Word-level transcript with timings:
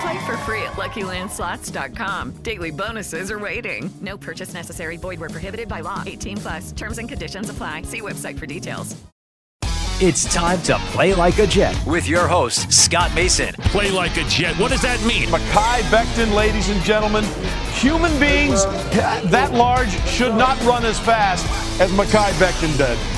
Play 0.00 0.26
for 0.26 0.36
free 0.38 0.62
at 0.62 0.74
LuckyLandSlots.com. 0.74 2.42
Daily 2.42 2.70
bonuses 2.70 3.30
are 3.30 3.38
waiting. 3.38 3.90
No 4.00 4.16
purchase 4.16 4.54
necessary. 4.54 4.96
Void 4.96 5.18
where 5.18 5.28
prohibited 5.28 5.68
by 5.68 5.80
law. 5.80 6.02
18 6.06 6.36
plus. 6.36 6.72
Terms 6.72 6.98
and 6.98 7.08
conditions 7.08 7.50
apply. 7.50 7.82
See 7.82 8.00
website 8.00 8.38
for 8.38 8.46
details. 8.46 8.94
It's 10.00 10.32
time 10.32 10.62
to 10.62 10.78
play 10.92 11.12
like 11.12 11.40
a 11.40 11.46
Jet 11.48 11.76
with 11.84 12.06
your 12.06 12.28
host, 12.28 12.72
Scott 12.72 13.12
Mason. 13.16 13.52
Play 13.72 13.90
like 13.90 14.16
a 14.16 14.22
Jet. 14.28 14.54
What 14.56 14.70
does 14.70 14.82
that 14.82 15.04
mean? 15.04 15.26
Mekhi 15.26 15.80
Becton, 15.90 16.32
ladies 16.36 16.68
and 16.68 16.80
gentlemen. 16.82 17.24
Human 17.72 18.12
beings 18.20 18.64
that 19.32 19.50
large 19.52 19.90
should 20.06 20.36
not 20.36 20.56
run 20.62 20.84
as 20.84 21.00
fast 21.00 21.44
as 21.80 21.90
Mekhi 21.90 22.30
Becton 22.38 22.78
did. 22.78 23.17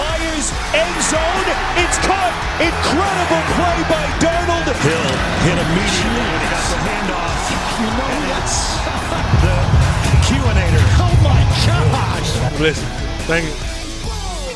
Fires 0.21 0.51
end 0.77 0.95
zone. 1.09 1.47
It's 1.81 1.97
caught. 2.05 2.33
Incredible 2.61 3.41
play 3.57 3.77
by 3.89 4.05
Darnold. 4.21 4.69
Hill 4.85 5.09
hit 5.41 5.57
immediately 5.57 6.25
when 6.29 6.41
he 6.41 6.49
got 6.53 6.65
the 6.69 6.77
handoff. 6.85 7.41
You 7.81 7.89
know 7.97 8.13
that's 8.29 8.57
the 9.45 9.55
Q-inator. 10.27 10.85
Oh 11.01 11.15
my 11.23 11.41
gosh! 11.65 12.59
Listen, 12.59 12.87
thank 13.25 13.45
you. 13.45 13.71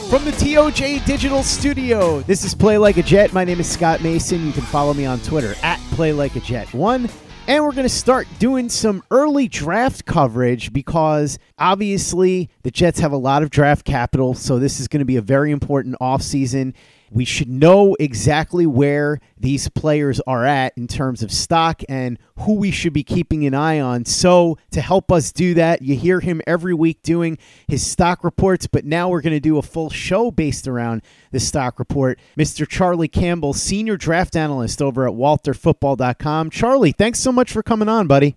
From 0.09 0.24
the 0.24 0.31
TOJ 0.31 1.04
Digital 1.04 1.42
Studio, 1.42 2.20
this 2.22 2.44
is 2.44 2.54
Play 2.54 2.78
Like 2.78 2.98
a 2.98 3.04
Jet. 3.04 3.34
My 3.34 3.44
name 3.44 3.59
is 3.59 3.68
Scott 3.68 4.04
Mason. 4.04 4.46
You 4.46 4.54
can 4.54 4.62
follow 4.62 4.94
me 4.94 5.06
on 5.06 5.20
Twitter 5.22 5.56
at 5.64 5.80
Play 5.92 6.14
Like 6.14 6.36
a 6.36 6.42
Jet 6.42 6.72
One. 6.75 7.09
And 7.47 7.63
we're 7.63 7.73
going 7.73 7.83
to 7.83 7.89
start 7.89 8.28
doing 8.39 8.69
some 8.69 9.03
early 9.11 9.47
draft 9.47 10.06
coverage 10.06 10.73
because 10.73 11.38
obviously 11.59 12.50
the 12.63 12.72
Jets 12.72 13.00
have 13.00 13.11
a 13.11 13.17
lot 13.17 13.44
of 13.44 13.51
draft 13.51 13.85
capital. 13.85 14.33
So 14.33 14.57
this 14.57 14.79
is 14.79 14.88
going 14.88 15.01
to 15.01 15.06
be 15.06 15.17
a 15.17 15.22
very 15.22 15.51
important 15.51 15.95
offseason. 16.01 16.73
We 17.16 17.24
should 17.24 17.48
know 17.48 17.96
exactly 17.98 18.66
where 18.66 19.22
these 19.38 19.70
players 19.70 20.20
are 20.28 20.46
at 20.46 20.74
in 20.78 20.86
terms 20.86 21.24
of 21.24 21.31
stock 21.31 21.81
and 21.88 22.20
who 22.40 22.56
we 22.56 22.72
should 22.72 22.92
be 22.92 23.03
keeping 23.03 23.46
an 23.46 23.53
eye 23.53 23.80
on. 23.80 24.03
So, 24.03 24.58
to 24.72 24.81
help 24.81 25.14
us 25.14 25.31
do 25.31 25.54
that, 25.54 25.81
you 25.81 25.96
hear 25.96 26.20
him 26.20 26.42
every 26.46 26.74
week 26.74 27.02
doing 27.04 27.38
his 27.70 27.88
stock 27.88 28.25
reports, 28.25 28.68
but 28.68 28.84
now 28.84 29.08
we're 29.08 29.22
going 29.22 29.31
to 29.31 29.40
do 29.40 29.58
a 29.58 29.62
full 29.62 29.90
show 29.90 30.30
based 30.30 30.68
around 30.68 31.04
the 31.31 31.40
stock 31.40 31.80
report. 31.80 32.20
Mr. 32.38 32.68
Charlie 32.68 33.08
Campbell, 33.08 33.54
senior 33.54 33.96
draft 33.96 34.36
analyst 34.36 34.81
over 34.81 35.08
at 35.08 35.14
walterfootball.com. 35.14 36.50
Charlie, 36.50 36.92
thanks 36.92 37.22
so 37.22 37.31
much 37.31 37.50
for 37.50 37.64
coming 37.64 37.88
on, 37.88 38.08
buddy. 38.08 38.36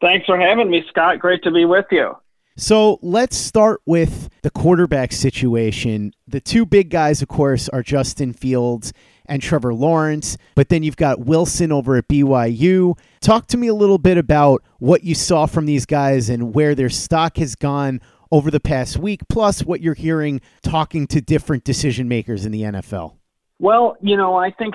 Thanks 0.00 0.26
for 0.26 0.38
having 0.38 0.70
me, 0.70 0.84
Scott. 0.88 1.18
Great 1.18 1.42
to 1.42 1.50
be 1.50 1.64
with 1.64 1.86
you. 1.90 2.16
So 2.60 2.98
let's 3.00 3.38
start 3.38 3.80
with 3.86 4.28
the 4.42 4.50
quarterback 4.50 5.12
situation. 5.12 6.12
The 6.28 6.42
two 6.42 6.66
big 6.66 6.90
guys, 6.90 7.22
of 7.22 7.28
course, 7.28 7.70
are 7.70 7.82
Justin 7.82 8.34
Fields 8.34 8.92
and 9.24 9.40
Trevor 9.40 9.72
Lawrence, 9.72 10.36
but 10.54 10.68
then 10.68 10.82
you've 10.82 10.98
got 10.98 11.20
Wilson 11.20 11.72
over 11.72 11.96
at 11.96 12.06
BYU. 12.06 12.98
Talk 13.22 13.46
to 13.46 13.56
me 13.56 13.68
a 13.68 13.74
little 13.74 13.96
bit 13.96 14.18
about 14.18 14.62
what 14.78 15.04
you 15.04 15.14
saw 15.14 15.46
from 15.46 15.64
these 15.64 15.86
guys 15.86 16.28
and 16.28 16.54
where 16.54 16.74
their 16.74 16.90
stock 16.90 17.38
has 17.38 17.54
gone 17.54 18.02
over 18.30 18.50
the 18.50 18.60
past 18.60 18.98
week, 18.98 19.22
plus 19.30 19.64
what 19.64 19.80
you're 19.80 19.94
hearing 19.94 20.42
talking 20.62 21.06
to 21.06 21.22
different 21.22 21.64
decision 21.64 22.08
makers 22.08 22.44
in 22.44 22.52
the 22.52 22.60
NFL. 22.60 23.14
Well, 23.58 23.96
you 24.02 24.18
know, 24.18 24.36
I 24.36 24.50
think 24.50 24.74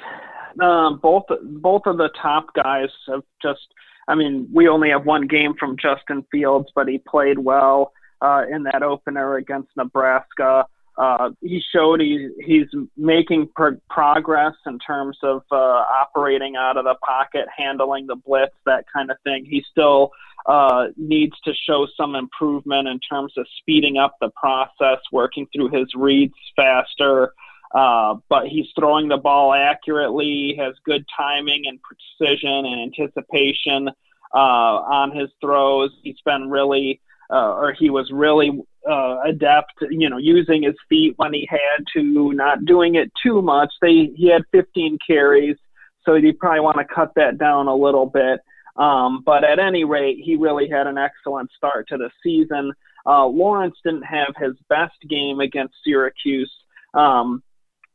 um, 0.59 0.99
both 1.03 1.25
both 1.43 1.83
of 1.85 1.97
the 1.97 2.09
top 2.19 2.47
guys 2.55 2.89
have 3.07 3.21
just 3.43 3.67
I 4.07 4.15
mean, 4.15 4.47
we 4.53 4.67
only 4.67 4.89
have 4.89 5.05
one 5.05 5.27
game 5.27 5.55
from 5.59 5.77
Justin 5.77 6.25
Fields, 6.31 6.69
but 6.75 6.87
he 6.87 6.99
played 6.99 7.39
well 7.39 7.91
uh, 8.21 8.43
in 8.49 8.63
that 8.63 8.83
opener 8.83 9.35
against 9.35 9.69
Nebraska. 9.75 10.65
Uh, 10.97 11.31
he 11.41 11.61
showed 11.73 11.99
he, 11.99 12.29
he's 12.45 12.67
making 12.95 13.49
pro- 13.55 13.77
progress 13.89 14.53
in 14.65 14.79
terms 14.79 15.17
of 15.23 15.43
uh, 15.51 15.55
operating 15.55 16.55
out 16.55 16.77
of 16.77 16.85
the 16.85 16.95
pocket, 17.03 17.47
handling 17.55 18.07
the 18.07 18.15
blitz, 18.15 18.55
that 18.65 18.85
kind 18.93 19.11
of 19.11 19.17
thing. 19.23 19.45
He 19.45 19.63
still 19.69 20.11
uh, 20.45 20.87
needs 20.95 21.35
to 21.43 21.53
show 21.53 21.87
some 21.97 22.15
improvement 22.15 22.87
in 22.87 22.99
terms 22.99 23.33
of 23.37 23.45
speeding 23.59 23.97
up 23.97 24.15
the 24.21 24.29
process, 24.29 24.99
working 25.11 25.47
through 25.53 25.69
his 25.69 25.93
reads 25.95 26.35
faster. 26.55 27.33
Uh, 27.75 28.15
but 28.29 28.47
he's 28.47 28.67
throwing 28.79 29.09
the 29.09 29.17
ball 29.17 29.53
accurately, 29.53 30.55
has 30.57 30.73
good 30.85 31.03
timing 31.15 31.63
and 31.67 31.77
precision 31.81 32.65
and 32.65 32.79
anticipation 32.81 33.89
uh, 34.33 34.37
on 34.37 35.13
his 35.13 35.29
throws. 35.41 35.91
He's 36.01 36.21
been 36.25 36.49
really, 36.49 37.01
uh, 37.29 37.53
or 37.53 37.73
he 37.73 37.89
was 37.89 38.09
really 38.13 38.63
uh, 38.89 39.17
adept, 39.25 39.73
you 39.89 40.09
know, 40.09 40.17
using 40.17 40.63
his 40.63 40.75
feet 40.87 41.15
when 41.17 41.33
he 41.33 41.45
had 41.49 41.83
to, 41.95 42.31
not 42.31 42.63
doing 42.63 42.95
it 42.95 43.11
too 43.21 43.41
much. 43.41 43.73
They 43.81 44.09
he 44.15 44.29
had 44.31 44.43
15 44.53 44.97
carries, 45.05 45.57
so 46.05 46.15
you 46.15 46.33
probably 46.33 46.61
want 46.61 46.77
to 46.77 46.85
cut 46.85 47.11
that 47.17 47.37
down 47.37 47.67
a 47.67 47.75
little 47.75 48.05
bit. 48.05 48.39
Um, 48.77 49.21
but 49.25 49.43
at 49.43 49.59
any 49.59 49.83
rate, 49.83 50.19
he 50.23 50.37
really 50.37 50.69
had 50.69 50.87
an 50.87 50.97
excellent 50.97 51.49
start 51.57 51.89
to 51.89 51.97
the 51.97 52.09
season. 52.23 52.71
Uh, 53.05 53.25
Lawrence 53.25 53.75
didn't 53.83 54.03
have 54.03 54.33
his 54.37 54.53
best 54.69 54.95
game 55.09 55.41
against 55.41 55.75
Syracuse. 55.83 56.51
Um, 56.93 57.43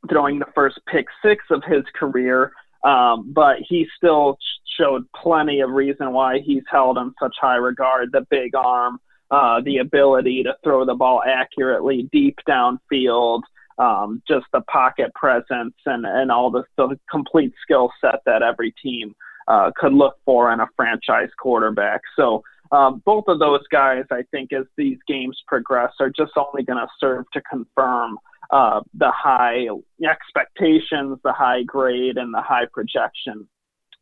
throwing 0.09 0.39
the 0.39 0.47
first 0.55 0.81
pick 0.87 1.07
six 1.25 1.45
of 1.51 1.63
his 1.65 1.85
career, 1.95 2.53
um, 2.85 3.33
but 3.33 3.57
he 3.69 3.87
still 3.97 4.39
showed 4.79 5.05
plenty 5.15 5.61
of 5.61 5.71
reason 5.71 6.13
why 6.13 6.39
he's 6.39 6.63
held 6.71 6.97
in 6.99 7.13
such 7.21 7.35
high 7.41 7.57
regard. 7.57 8.11
The 8.13 8.27
big 8.31 8.55
arm, 8.55 8.99
uh, 9.31 9.61
the 9.61 9.79
ability 9.79 10.43
to 10.45 10.55
throw 10.65 10.85
the 10.85 10.95
ball 10.95 11.23
accurately 11.27 12.09
deep 12.13 12.39
downfield, 12.49 13.43
um, 13.79 14.23
just 14.27 14.47
the 14.53 14.63
pocket 14.63 15.13
presence, 15.15 15.75
and 15.87 16.07
and 16.07 16.31
all 16.31 16.51
the, 16.51 16.65
the 16.77 16.99
complete 17.11 17.53
skill 17.63 17.91
set 18.01 18.21
that 18.27 18.43
every 18.43 18.73
team 18.83 19.15
uh, 19.49 19.71
could 19.77 19.93
look 19.93 20.17
for 20.25 20.53
in 20.53 20.61
a 20.61 20.69
franchise 20.77 21.31
quarterback. 21.39 22.01
So. 22.17 22.43
Um, 22.73 23.03
both 23.05 23.25
of 23.27 23.41
those 23.41 23.67
guys, 23.73 24.05
I 24.13 24.23
think, 24.31 24.53
as 24.53 24.65
these 24.77 24.97
games 25.09 25.37
progress, 25.49 25.91
are 25.99 26.09
just 26.09 26.31
only 26.37 26.63
going 26.63 26.79
to 26.79 26.87
serve 27.01 27.25
to 27.33 27.43
confirm 27.51 28.17
uh, 28.53 28.81
the 28.95 29.11
high 29.15 29.67
expectations, 30.05 31.19
the 31.23 31.33
high 31.33 31.63
grade, 31.63 32.17
and 32.17 32.35
the 32.35 32.43
high 32.43 32.67
projection. 32.73 33.49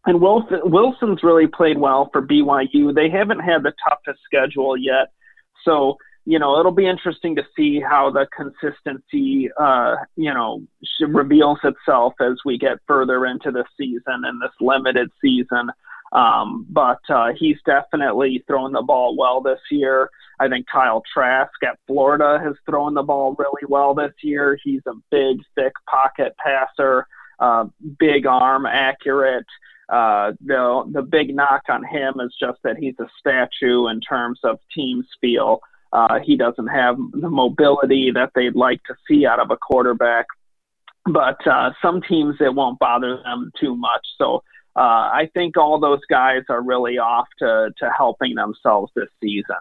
And 0.06 0.20
Wilson, 0.20 0.60
Wilson's 0.64 1.22
really 1.22 1.46
played 1.46 1.78
well 1.78 2.08
for 2.12 2.22
BYU. 2.22 2.94
They 2.94 3.10
haven't 3.10 3.40
had 3.40 3.62
the 3.62 3.72
toughest 3.86 4.20
schedule 4.24 4.76
yet, 4.76 5.08
so 5.64 5.98
you 6.24 6.38
know 6.38 6.58
it'll 6.58 6.72
be 6.72 6.88
interesting 6.88 7.36
to 7.36 7.42
see 7.56 7.80
how 7.80 8.10
the 8.10 8.26
consistency, 8.34 9.50
uh, 9.60 9.96
you 10.16 10.32
know, 10.32 10.62
reveals 11.00 11.58
itself 11.64 12.14
as 12.20 12.38
we 12.44 12.58
get 12.58 12.78
further 12.86 13.26
into 13.26 13.50
the 13.50 13.64
season 13.76 14.24
and 14.24 14.40
this 14.40 14.52
limited 14.60 15.10
season. 15.20 15.70
Um, 16.12 16.64
but 16.70 17.00
uh, 17.10 17.32
he's 17.38 17.58
definitely 17.66 18.42
thrown 18.46 18.72
the 18.72 18.82
ball 18.82 19.14
well 19.14 19.42
this 19.42 19.60
year. 19.70 20.10
I 20.40 20.48
think 20.48 20.66
Kyle 20.66 21.02
Trask 21.12 21.52
at 21.62 21.78
Florida 21.86 22.40
has 22.42 22.54
thrown 22.64 22.94
the 22.94 23.02
ball 23.02 23.34
really 23.38 23.66
well 23.68 23.94
this 23.94 24.12
year. 24.22 24.58
He's 24.62 24.82
a 24.86 24.94
big, 25.10 25.38
thick 25.54 25.72
pocket 25.90 26.36
passer, 26.38 27.06
uh, 27.38 27.66
big 27.98 28.26
arm, 28.26 28.66
accurate. 28.66 29.46
Uh, 29.88 30.32
the 30.44 30.84
the 30.92 31.02
big 31.02 31.34
knock 31.34 31.62
on 31.68 31.82
him 31.82 32.14
is 32.20 32.34
just 32.38 32.58
that 32.62 32.76
he's 32.76 32.98
a 33.00 33.08
statue 33.18 33.88
in 33.88 34.00
terms 34.00 34.38
of 34.44 34.58
team 34.74 35.02
feel. 35.20 35.60
Uh, 35.92 36.18
he 36.22 36.36
doesn't 36.36 36.66
have 36.66 36.96
the 37.12 37.30
mobility 37.30 38.10
that 38.10 38.30
they'd 38.34 38.54
like 38.54 38.82
to 38.84 38.94
see 39.08 39.24
out 39.24 39.40
of 39.40 39.50
a 39.50 39.56
quarterback. 39.56 40.26
But 41.06 41.44
uh, 41.46 41.70
some 41.80 42.02
teams 42.02 42.36
it 42.40 42.54
won't 42.54 42.78
bother 42.78 43.16
them 43.24 43.50
too 43.58 43.74
much. 43.74 44.06
So 44.18 44.42
uh, 44.76 45.08
I 45.10 45.30
think 45.32 45.56
all 45.56 45.80
those 45.80 46.04
guys 46.10 46.42
are 46.50 46.62
really 46.62 46.98
off 46.98 47.28
to 47.38 47.70
to 47.78 47.90
helping 47.96 48.34
themselves 48.34 48.92
this 48.94 49.08
season. 49.22 49.56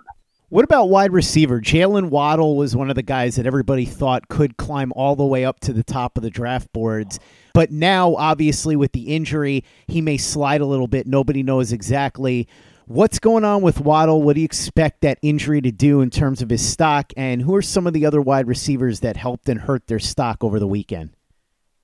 What 0.49 0.63
about 0.63 0.87
wide 0.87 1.11
receiver? 1.11 1.59
Jaylen 1.59 2.09
Waddle 2.09 2.55
was 2.55 2.73
one 2.73 2.89
of 2.89 2.95
the 2.95 3.03
guys 3.03 3.35
that 3.35 3.45
everybody 3.45 3.83
thought 3.83 4.29
could 4.29 4.55
climb 4.55 4.93
all 4.95 5.17
the 5.17 5.25
way 5.25 5.43
up 5.43 5.59
to 5.59 5.73
the 5.73 5.83
top 5.83 6.15
of 6.15 6.23
the 6.23 6.29
draft 6.29 6.71
boards. 6.71 7.19
But 7.53 7.69
now, 7.69 8.15
obviously, 8.15 8.77
with 8.77 8.93
the 8.93 9.13
injury, 9.13 9.65
he 9.89 9.99
may 9.99 10.15
slide 10.15 10.61
a 10.61 10.65
little 10.65 10.87
bit. 10.87 11.05
Nobody 11.05 11.43
knows 11.43 11.73
exactly. 11.73 12.47
What's 12.85 13.19
going 13.19 13.43
on 13.43 13.61
with 13.61 13.81
Waddle? 13.81 14.23
What 14.23 14.35
do 14.35 14.39
you 14.39 14.45
expect 14.45 15.01
that 15.01 15.19
injury 15.21 15.59
to 15.59 15.71
do 15.73 15.99
in 15.99 16.09
terms 16.09 16.41
of 16.41 16.49
his 16.49 16.65
stock? 16.65 17.11
And 17.17 17.41
who 17.41 17.53
are 17.53 17.61
some 17.61 17.85
of 17.85 17.91
the 17.91 18.05
other 18.05 18.21
wide 18.21 18.47
receivers 18.47 19.01
that 19.01 19.17
helped 19.17 19.49
and 19.49 19.59
hurt 19.59 19.87
their 19.87 19.99
stock 19.99 20.45
over 20.45 20.59
the 20.61 20.67
weekend? 20.67 21.16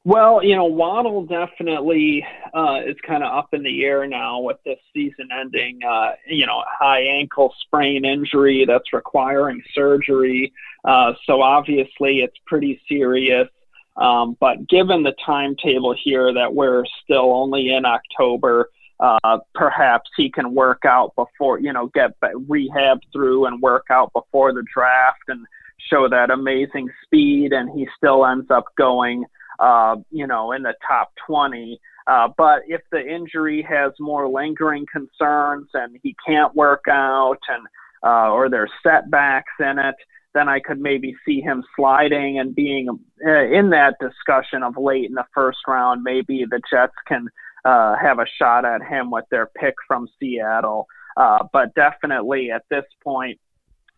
Well, 0.06 0.44
you 0.44 0.54
know, 0.56 0.66
Waddle 0.66 1.26
definitely 1.26 2.26
uh, 2.54 2.82
is 2.86 2.98
kind 3.08 3.24
of 3.24 3.34
up 3.34 3.54
in 3.54 3.64
the 3.64 3.86
air 3.86 4.06
now 4.06 4.42
with 4.42 4.58
this 4.66 4.80
season 4.94 5.30
ending. 5.32 5.80
Uh, 5.82 6.12
you 6.28 6.46
know, 6.46 6.62
high 6.68 7.04
ankle 7.04 7.54
sprain 7.62 8.04
injury 8.04 8.66
that's 8.68 8.92
requiring 8.92 9.64
surgery. 9.74 10.52
Uh, 10.84 11.14
so 11.26 11.42
obviously, 11.42 12.20
it's 12.20 12.36
pretty 12.46 12.82
serious. 12.90 13.48
Um, 13.96 14.36
but 14.42 14.68
given 14.68 15.04
the 15.04 15.14
timetable 15.26 15.96
here 16.04 16.34
that 16.34 16.54
we're 16.54 16.84
still 17.04 17.34
only 17.34 17.74
in 17.74 17.86
October, 17.86 18.72
uh, 19.00 19.40
perhaps 19.56 20.10
he 20.18 20.30
can 20.30 20.54
work 20.54 20.84
out 20.86 21.16
before, 21.16 21.60
you 21.60 21.72
know, 21.72 21.88
get 21.88 22.12
rehab 22.50 23.00
through 23.14 23.46
and 23.46 23.62
work 23.62 23.86
out 23.90 24.12
before 24.12 24.54
the 24.54 24.66
draft 24.74 25.24
and 25.30 25.46
show 25.90 26.10
that 26.10 26.30
amazing 26.30 26.90
speed, 27.06 27.54
and 27.54 27.70
he 27.78 27.88
still 27.98 28.26
ends 28.26 28.50
up 28.50 28.66
going 28.78 29.24
uh, 29.64 29.96
you 30.12 30.28
know, 30.28 30.52
in 30.52 30.62
the 30.62 30.76
top 30.86 31.14
20. 31.26 31.80
Uh, 32.06 32.28
but 32.38 32.64
if 32.68 32.82
the 32.92 33.00
injury 33.00 33.62
has 33.62 33.94
more 33.98 34.28
lingering 34.28 34.86
concerns 34.92 35.70
and 35.74 35.98
he 36.04 36.14
can't 36.28 36.54
work 36.54 36.84
out 36.90 37.40
and 37.48 37.66
uh, 38.06 38.30
or 38.30 38.50
there's 38.50 38.72
setbacks 38.84 39.54
in 39.62 39.80
it, 39.80 39.96
then 40.34 40.50
I 40.50 40.60
could 40.60 40.82
maybe 40.82 41.16
see 41.26 41.40
him 41.40 41.64
sliding 41.78 42.40
and 42.40 42.54
being 42.54 42.90
uh, 43.26 43.46
in 43.46 43.70
that 43.70 43.96
discussion 44.02 44.64
of 44.64 44.76
late 44.76 45.06
in 45.06 45.14
the 45.14 45.26
first 45.34 45.60
round. 45.66 46.04
Maybe 46.04 46.44
the 46.44 46.62
Jets 46.70 46.96
can 47.08 47.30
uh, 47.64 47.96
have 47.96 48.20
a 48.20 48.26
shot 48.38 48.66
at 48.66 48.84
him 48.84 49.10
with 49.10 49.24
their 49.32 49.50
pick 49.58 49.76
from 49.88 50.10
Seattle. 50.20 50.88
Uh, 51.16 51.46
but 51.54 51.74
definitely 51.76 52.52
at 52.52 52.64
this 52.70 52.86
point, 53.02 53.40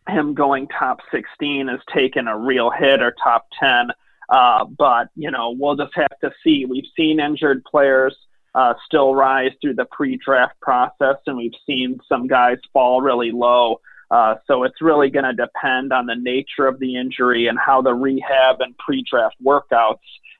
him 0.08 0.34
going 0.34 0.68
top 0.68 1.00
16 1.10 1.66
has 1.66 1.80
taken 1.92 2.28
a 2.28 2.38
real 2.38 2.70
hit 2.70 3.02
or 3.02 3.12
top 3.20 3.46
10. 3.58 3.88
Uh, 4.28 4.64
but 4.64 5.08
you 5.14 5.30
know, 5.30 5.54
we'll 5.58 5.76
just 5.76 5.94
have 5.94 6.18
to 6.22 6.30
see. 6.42 6.64
We've 6.64 6.88
seen 6.96 7.20
injured 7.20 7.64
players 7.64 8.16
uh, 8.54 8.74
still 8.86 9.14
rise 9.14 9.52
through 9.60 9.74
the 9.74 9.84
pre-draft 9.84 10.58
process, 10.60 11.16
and 11.26 11.36
we've 11.36 11.52
seen 11.66 12.00
some 12.08 12.26
guys 12.26 12.58
fall 12.72 13.00
really 13.00 13.30
low. 13.30 13.80
Uh, 14.10 14.36
so 14.46 14.62
it's 14.62 14.80
really 14.80 15.10
going 15.10 15.24
to 15.24 15.32
depend 15.32 15.92
on 15.92 16.06
the 16.06 16.14
nature 16.14 16.66
of 16.66 16.78
the 16.78 16.96
injury 16.96 17.48
and 17.48 17.58
how 17.58 17.82
the 17.82 17.92
rehab 17.92 18.60
and 18.60 18.76
pre-draft 18.78 19.34
workouts 19.44 19.98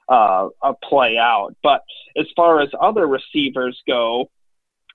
uh, 0.09 0.49
uh, 0.63 0.73
play 0.89 1.19
out. 1.19 1.55
But 1.63 1.83
as 2.17 2.27
far 2.37 2.61
as 2.61 2.69
other 2.81 3.07
receivers 3.07 3.81
go, 3.87 4.31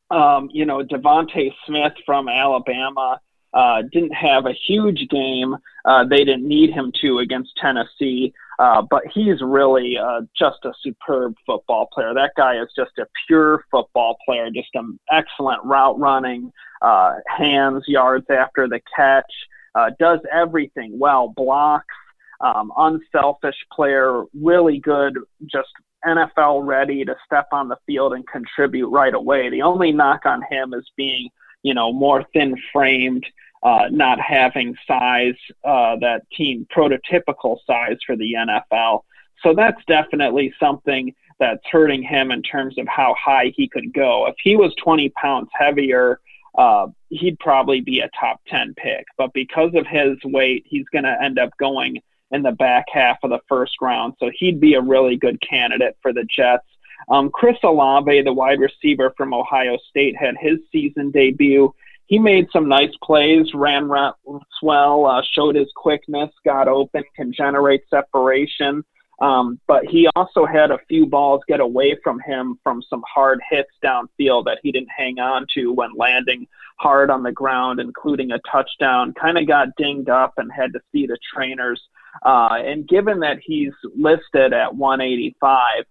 um, 0.09 0.49
you 0.51 0.65
know, 0.65 0.83
DeVonta 0.83 1.51
Smith 1.65 1.93
from 2.05 2.27
Alabama 2.27 3.19
uh, 3.53 3.81
didn't 3.91 4.13
have 4.13 4.45
a 4.45 4.53
huge 4.53 5.07
game. 5.09 5.55
Uh, 5.85 6.05
they 6.05 6.23
didn't 6.23 6.47
need 6.47 6.71
him 6.71 6.91
to 7.01 7.19
against 7.19 7.51
Tennessee, 7.57 8.33
uh, 8.61 8.79
but 8.79 9.01
he's 9.11 9.41
really 9.41 9.97
uh, 9.97 10.21
just 10.37 10.59
a 10.65 10.71
superb 10.83 11.33
football 11.47 11.87
player. 11.91 12.13
That 12.13 12.33
guy 12.37 12.61
is 12.61 12.67
just 12.75 12.91
a 12.99 13.07
pure 13.25 13.65
football 13.71 14.17
player, 14.23 14.51
just 14.51 14.69
an 14.75 14.99
excellent 15.11 15.63
route 15.63 15.99
running, 15.99 16.53
uh, 16.83 17.15
hands, 17.25 17.85
yards 17.87 18.27
after 18.29 18.67
the 18.67 18.79
catch, 18.95 19.31
uh, 19.73 19.89
does 19.99 20.19
everything 20.31 20.99
well, 20.99 21.33
blocks, 21.35 21.95
um, 22.39 22.71
unselfish 22.77 23.55
player, 23.73 24.25
really 24.39 24.77
good, 24.77 25.17
just 25.47 25.69
NFL 26.05 26.63
ready 26.63 27.03
to 27.03 27.15
step 27.25 27.47
on 27.51 27.67
the 27.67 27.77
field 27.87 28.13
and 28.13 28.27
contribute 28.27 28.89
right 28.89 29.15
away. 29.15 29.49
The 29.49 29.63
only 29.63 29.91
knock 29.91 30.27
on 30.27 30.43
him 30.51 30.75
is 30.75 30.85
being 30.95 31.29
you 31.63 31.73
know, 31.73 31.93
more 31.93 32.25
thin 32.33 32.55
framed, 32.73 33.25
uh, 33.63 33.87
not 33.91 34.19
having 34.19 34.75
size 34.87 35.35
uh, 35.63 35.95
that 35.97 36.21
team 36.35 36.67
prototypical 36.75 37.57
size 37.65 37.97
for 38.05 38.15
the 38.15 38.33
NFL. 38.33 39.03
So 39.43 39.53
that's 39.53 39.81
definitely 39.87 40.53
something 40.59 41.13
that's 41.39 41.65
hurting 41.71 42.03
him 42.03 42.31
in 42.31 42.43
terms 42.43 42.77
of 42.77 42.87
how 42.87 43.15
high 43.19 43.51
he 43.55 43.67
could 43.67 43.93
go. 43.93 44.27
If 44.27 44.35
he 44.43 44.55
was 44.55 44.73
20 44.83 45.09
pounds 45.09 45.49
heavier, 45.53 46.19
uh, 46.55 46.87
he'd 47.09 47.39
probably 47.39 47.81
be 47.81 47.99
a 47.99 48.09
top 48.19 48.41
10 48.47 48.75
pick. 48.75 49.05
But 49.17 49.33
because 49.33 49.71
of 49.73 49.87
his 49.87 50.17
weight, 50.23 50.65
he's 50.67 50.85
going 50.91 51.05
to 51.05 51.17
end 51.21 51.39
up 51.39 51.49
going 51.57 52.01
in 52.31 52.43
the 52.43 52.51
back 52.51 52.85
half 52.91 53.17
of 53.23 53.29
the 53.29 53.39
first 53.47 53.73
round. 53.81 54.13
So 54.19 54.29
he'd 54.37 54.59
be 54.59 54.75
a 54.75 54.81
really 54.81 55.17
good 55.17 55.41
candidate 55.41 55.97
for 56.01 56.13
the 56.13 56.25
Jets. 56.35 56.65
Um, 57.09 57.29
Chris 57.29 57.57
Olave, 57.63 58.21
the 58.21 58.33
wide 58.33 58.59
receiver 58.59 59.13
from 59.17 59.33
Ohio 59.33 59.77
State, 59.89 60.15
had 60.15 60.35
his 60.39 60.59
season 60.71 61.11
debut. 61.11 61.73
He 62.11 62.19
made 62.19 62.49
some 62.51 62.67
nice 62.67 62.91
plays, 63.01 63.53
ran 63.53 63.87
well, 63.87 65.05
uh, 65.05 65.21
showed 65.31 65.55
his 65.55 65.71
quickness, 65.77 66.29
got 66.43 66.67
open, 66.67 67.05
can 67.15 67.31
generate 67.31 67.83
separation. 67.89 68.83
Um, 69.21 69.61
but 69.65 69.85
he 69.85 70.09
also 70.13 70.45
had 70.45 70.71
a 70.71 70.79
few 70.89 71.05
balls 71.05 71.39
get 71.47 71.61
away 71.61 71.95
from 72.03 72.19
him 72.19 72.59
from 72.63 72.81
some 72.89 73.01
hard 73.07 73.39
hits 73.49 73.69
downfield 73.81 74.43
that 74.43 74.57
he 74.61 74.73
didn't 74.73 74.89
hang 74.89 75.19
on 75.19 75.45
to 75.53 75.71
when 75.71 75.91
landing 75.95 76.47
hard 76.79 77.09
on 77.09 77.23
the 77.23 77.31
ground, 77.31 77.79
including 77.79 78.31
a 78.33 78.39
touchdown. 78.39 79.13
Kind 79.13 79.37
of 79.37 79.47
got 79.47 79.69
dinged 79.77 80.09
up 80.09 80.33
and 80.35 80.51
had 80.51 80.73
to 80.73 80.81
see 80.91 81.07
the 81.07 81.17
trainers. 81.33 81.81
Uh, 82.25 82.57
and 82.57 82.85
given 82.89 83.21
that 83.21 83.37
he's 83.41 83.71
listed 83.95 84.51
at 84.51 84.75
185, 84.75 85.85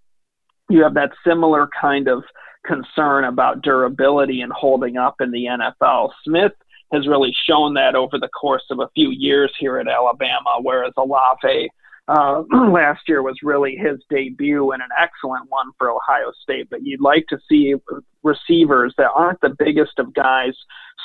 you 0.71 0.83
have 0.83 0.95
that 0.95 1.11
similar 1.27 1.69
kind 1.81 2.09
of 2.09 2.23
concern 2.65 3.25
about 3.25 3.63
durability 3.63 4.41
and 4.41 4.53
holding 4.53 4.97
up 4.97 5.17
in 5.21 5.31
the 5.31 5.47
NFL. 5.47 6.11
Smith 6.25 6.53
has 6.93 7.07
really 7.07 7.35
shown 7.49 7.75
that 7.75 7.95
over 7.95 8.19
the 8.19 8.29
course 8.29 8.65
of 8.71 8.81
a 8.81 8.89
few 8.95 9.11
years 9.11 9.53
here 9.59 9.79
at 9.79 9.89
Alabama, 9.89 10.59
whereas 10.61 10.93
Olave 10.97 11.71
uh, 12.09 12.43
last 12.71 13.03
year 13.09 13.23
was 13.23 13.37
really 13.43 13.77
his 13.77 13.99
debut 14.11 14.73
and 14.73 14.83
an 14.83 14.89
excellent 15.01 15.49
one 15.49 15.71
for 15.79 15.91
Ohio 15.91 16.33
State. 16.43 16.69
But 16.71 16.83
you'd 16.83 17.01
like 17.01 17.27
to 17.29 17.39
see 17.49 17.75
receivers 18.23 18.93
that 18.99 19.11
aren't 19.15 19.41
the 19.41 19.55
biggest 19.59 19.99
of 19.99 20.13
guys 20.15 20.55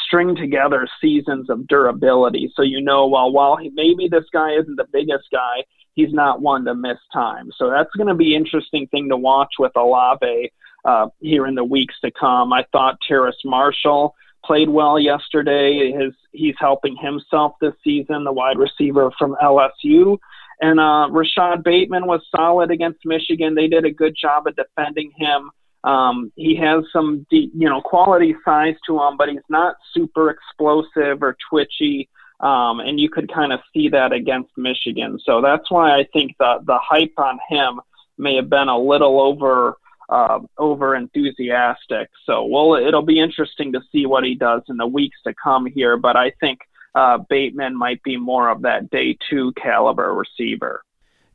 string 0.05 0.35
together 0.35 0.87
seasons 0.99 1.49
of 1.49 1.67
durability. 1.67 2.51
So 2.55 2.63
you 2.63 2.81
know, 2.81 3.07
well, 3.07 3.31
while 3.31 3.55
he, 3.57 3.69
maybe 3.73 4.07
this 4.09 4.25
guy 4.33 4.53
isn't 4.53 4.75
the 4.75 4.87
biggest 4.91 5.25
guy, 5.31 5.63
he's 5.95 6.13
not 6.13 6.41
one 6.41 6.65
to 6.65 6.75
miss 6.75 6.97
time. 7.11 7.49
So 7.57 7.69
that's 7.69 7.89
going 7.97 8.07
to 8.07 8.15
be 8.15 8.35
interesting 8.35 8.87
thing 8.87 9.09
to 9.09 9.17
watch 9.17 9.53
with 9.57 9.71
Olave 9.75 10.51
uh, 10.85 11.07
here 11.19 11.47
in 11.47 11.55
the 11.55 11.63
weeks 11.63 11.95
to 12.03 12.11
come. 12.11 12.53
I 12.53 12.65
thought 12.71 12.99
Terrace 13.07 13.41
Marshall 13.43 14.13
played 14.45 14.69
well 14.69 14.99
yesterday. 14.99 15.91
His 15.91 16.13
he's 16.31 16.55
helping 16.59 16.95
himself 16.97 17.53
this 17.59 17.73
season, 17.83 18.23
the 18.23 18.31
wide 18.31 18.57
receiver 18.57 19.11
from 19.17 19.35
LSU. 19.41 20.17
And 20.61 20.79
uh, 20.79 21.07
Rashod 21.11 21.63
Bateman 21.63 22.07
was 22.07 22.21
solid 22.33 22.71
against 22.71 22.99
Michigan. 23.05 23.55
They 23.55 23.67
did 23.67 23.85
a 23.85 23.91
good 23.91 24.15
job 24.19 24.47
of 24.47 24.55
defending 24.55 25.11
him. 25.17 25.51
Um, 25.83 26.31
he 26.35 26.55
has 26.55 26.83
some, 26.91 27.27
deep, 27.29 27.51
you 27.55 27.69
know, 27.69 27.81
quality 27.81 28.35
size 28.43 28.75
to 28.87 28.99
him, 29.01 29.17
but 29.17 29.29
he's 29.29 29.39
not 29.49 29.75
super 29.93 30.31
explosive 30.31 31.21
or 31.21 31.35
twitchy. 31.49 32.09
Um, 32.39 32.79
and 32.79 32.99
you 32.99 33.09
could 33.09 33.31
kind 33.33 33.53
of 33.53 33.61
see 33.73 33.89
that 33.89 34.11
against 34.11 34.51
Michigan. 34.57 35.19
So 35.23 35.41
that's 35.41 35.71
why 35.71 35.97
I 35.97 36.05
think 36.11 36.35
the 36.37 36.59
the 36.65 36.77
hype 36.81 37.13
on 37.17 37.39
him 37.49 37.79
may 38.17 38.35
have 38.35 38.49
been 38.49 38.67
a 38.67 38.77
little 38.77 39.21
over 39.21 39.77
uh, 40.09 40.39
over 40.57 40.95
enthusiastic. 40.95 42.09
So 42.25 42.45
well, 42.45 42.75
it'll 42.75 43.05
be 43.05 43.19
interesting 43.19 43.71
to 43.73 43.81
see 43.91 44.05
what 44.05 44.23
he 44.23 44.35
does 44.35 44.61
in 44.67 44.77
the 44.77 44.87
weeks 44.87 45.17
to 45.25 45.33
come 45.41 45.65
here. 45.65 45.97
But 45.97 46.17
I 46.17 46.31
think 46.39 46.59
uh, 46.93 47.19
Bateman 47.29 47.75
might 47.75 48.03
be 48.03 48.17
more 48.17 48.49
of 48.49 48.61
that 48.63 48.89
day 48.89 49.17
two 49.29 49.53
caliber 49.53 50.13
receiver. 50.13 50.83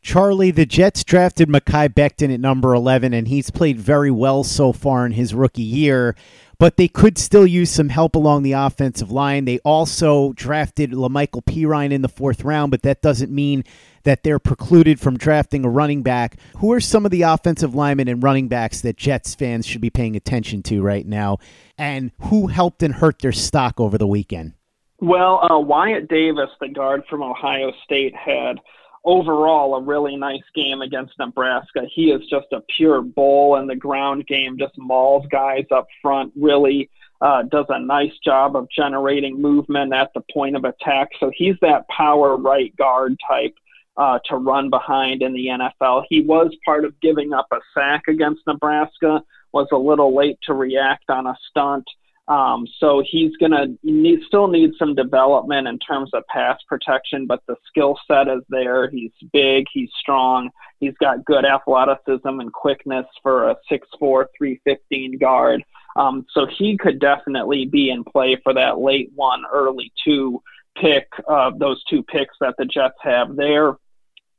Charlie, 0.02 0.50
the 0.50 0.64
Jets 0.64 1.04
drafted 1.04 1.48
Mekhi 1.48 1.88
Becton 1.92 2.32
at 2.32 2.40
number 2.40 2.74
11, 2.74 3.12
and 3.12 3.28
he's 3.28 3.50
played 3.50 3.78
very 3.78 4.10
well 4.10 4.42
so 4.44 4.72
far 4.72 5.04
in 5.04 5.12
his 5.12 5.34
rookie 5.34 5.62
year, 5.62 6.16
but 6.58 6.78
they 6.78 6.88
could 6.88 7.18
still 7.18 7.46
use 7.46 7.70
some 7.70 7.90
help 7.90 8.14
along 8.14 8.42
the 8.42 8.52
offensive 8.52 9.10
line. 9.10 9.44
They 9.44 9.58
also 9.58 10.32
drafted 10.32 10.92
La'Mical 10.92 11.44
Perine 11.44 11.92
in 11.92 12.00
the 12.00 12.08
fourth 12.08 12.44
round, 12.44 12.70
but 12.70 12.82
that 12.82 13.02
doesn't 13.02 13.30
mean 13.30 13.62
that 14.04 14.22
they're 14.22 14.38
precluded 14.38 14.98
from 14.98 15.18
drafting 15.18 15.66
a 15.66 15.68
running 15.68 16.02
back. 16.02 16.36
Who 16.56 16.72
are 16.72 16.80
some 16.80 17.04
of 17.04 17.10
the 17.10 17.22
offensive 17.22 17.74
linemen 17.74 18.08
and 18.08 18.22
running 18.22 18.48
backs 18.48 18.80
that 18.80 18.96
Jets 18.96 19.34
fans 19.34 19.66
should 19.66 19.82
be 19.82 19.90
paying 19.90 20.16
attention 20.16 20.62
to 20.64 20.80
right 20.80 21.06
now? 21.06 21.38
And 21.76 22.10
who 22.22 22.46
helped 22.46 22.82
and 22.82 22.94
hurt 22.94 23.20
their 23.20 23.32
stock 23.32 23.78
over 23.78 23.98
the 23.98 24.06
weekend? 24.06 24.54
Well, 24.98 25.40
uh, 25.50 25.58
Wyatt 25.58 26.08
Davis, 26.08 26.50
the 26.60 26.68
guard 26.68 27.02
from 27.08 27.22
Ohio 27.22 27.72
State, 27.84 28.14
had 28.14 28.60
overall 29.04 29.74
a 29.76 29.82
really 29.82 30.16
nice 30.16 30.42
game 30.54 30.82
against 30.82 31.18
Nebraska. 31.18 31.82
He 31.94 32.10
is 32.10 32.20
just 32.28 32.46
a 32.52 32.62
pure 32.76 33.02
bull 33.02 33.56
in 33.56 33.66
the 33.66 33.76
ground 33.76 34.26
game, 34.26 34.58
just 34.58 34.76
mauls 34.76 35.26
guys 35.30 35.64
up 35.70 35.86
front, 36.02 36.32
really 36.36 36.90
uh, 37.20 37.42
does 37.42 37.66
a 37.68 37.78
nice 37.78 38.16
job 38.24 38.56
of 38.56 38.68
generating 38.74 39.40
movement 39.40 39.92
at 39.92 40.10
the 40.14 40.22
point 40.32 40.56
of 40.56 40.64
attack. 40.64 41.08
So 41.18 41.30
he's 41.34 41.56
that 41.60 41.88
power 41.88 42.36
right 42.36 42.74
guard 42.76 43.16
type. 43.28 43.54
Uh, 43.96 44.18
to 44.24 44.36
run 44.36 44.70
behind 44.70 45.20
in 45.20 45.34
the 45.34 45.46
NFL. 45.46 46.04
He 46.08 46.22
was 46.22 46.56
part 46.64 46.86
of 46.86 46.98
giving 47.00 47.34
up 47.34 47.48
a 47.52 47.58
sack 47.74 48.02
against 48.08 48.40
Nebraska, 48.46 49.22
was 49.52 49.66
a 49.72 49.76
little 49.76 50.16
late 50.16 50.38
to 50.44 50.54
react 50.54 51.10
on 51.10 51.26
a 51.26 51.36
stunt. 51.50 51.84
Um, 52.30 52.64
so 52.78 53.02
he's 53.04 53.36
going 53.38 53.50
to 53.50 53.76
need, 53.82 54.20
still 54.24 54.46
need 54.46 54.70
some 54.78 54.94
development 54.94 55.66
in 55.66 55.80
terms 55.80 56.10
of 56.14 56.22
pass 56.28 56.56
protection, 56.68 57.26
but 57.26 57.42
the 57.48 57.56
skill 57.66 57.98
set 58.06 58.28
is 58.28 58.44
there. 58.48 58.88
He's 58.88 59.10
big, 59.32 59.66
he's 59.72 59.90
strong, 60.00 60.48
he's 60.78 60.94
got 61.00 61.24
good 61.24 61.44
athleticism 61.44 62.28
and 62.28 62.52
quickness 62.52 63.06
for 63.20 63.50
a 63.50 63.56
6'4, 63.68 64.26
315 64.38 65.18
guard. 65.18 65.64
Um, 65.96 66.24
so 66.32 66.46
he 66.46 66.78
could 66.78 67.00
definitely 67.00 67.66
be 67.66 67.90
in 67.90 68.04
play 68.04 68.38
for 68.44 68.54
that 68.54 68.78
late 68.78 69.10
one, 69.16 69.42
early 69.52 69.92
two 70.04 70.40
pick, 70.80 71.08
uh, 71.28 71.50
those 71.58 71.82
two 71.90 72.04
picks 72.04 72.36
that 72.40 72.54
the 72.58 72.64
Jets 72.64 72.94
have 73.02 73.34
there. 73.34 73.74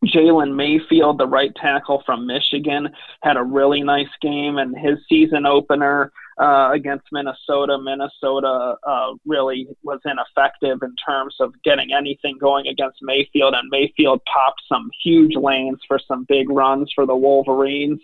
Jalen 0.06 0.56
Mayfield, 0.56 1.20
the 1.20 1.28
right 1.28 1.54
tackle 1.56 2.04
from 2.06 2.26
Michigan, 2.26 2.88
had 3.22 3.36
a 3.36 3.44
really 3.44 3.84
nice 3.84 4.08
game 4.22 4.58
in 4.58 4.74
his 4.74 4.98
season 5.10 5.46
opener 5.46 6.14
uh, 6.40 6.72
against 6.74 7.06
Minnesota. 7.12 7.78
Minnesota 7.78 8.76
uh, 8.88 9.14
really 9.26 9.68
was 9.84 10.00
ineffective 10.06 10.80
in 10.82 10.96
terms 11.06 11.36
of 11.40 11.54
getting 11.64 11.94
anything 11.94 12.38
going 12.40 12.68
against 12.68 13.00
Mayfield, 13.02 13.54
and 13.54 13.68
Mayfield 13.70 14.22
popped 14.26 14.62
some 14.68 14.90
huge 15.04 15.36
lanes 15.36 15.80
for 15.88 16.00
some 16.08 16.26
big 16.28 16.50
runs 16.50 16.92
for 16.94 17.06
the 17.06 17.16
Wolverines. 17.16 18.02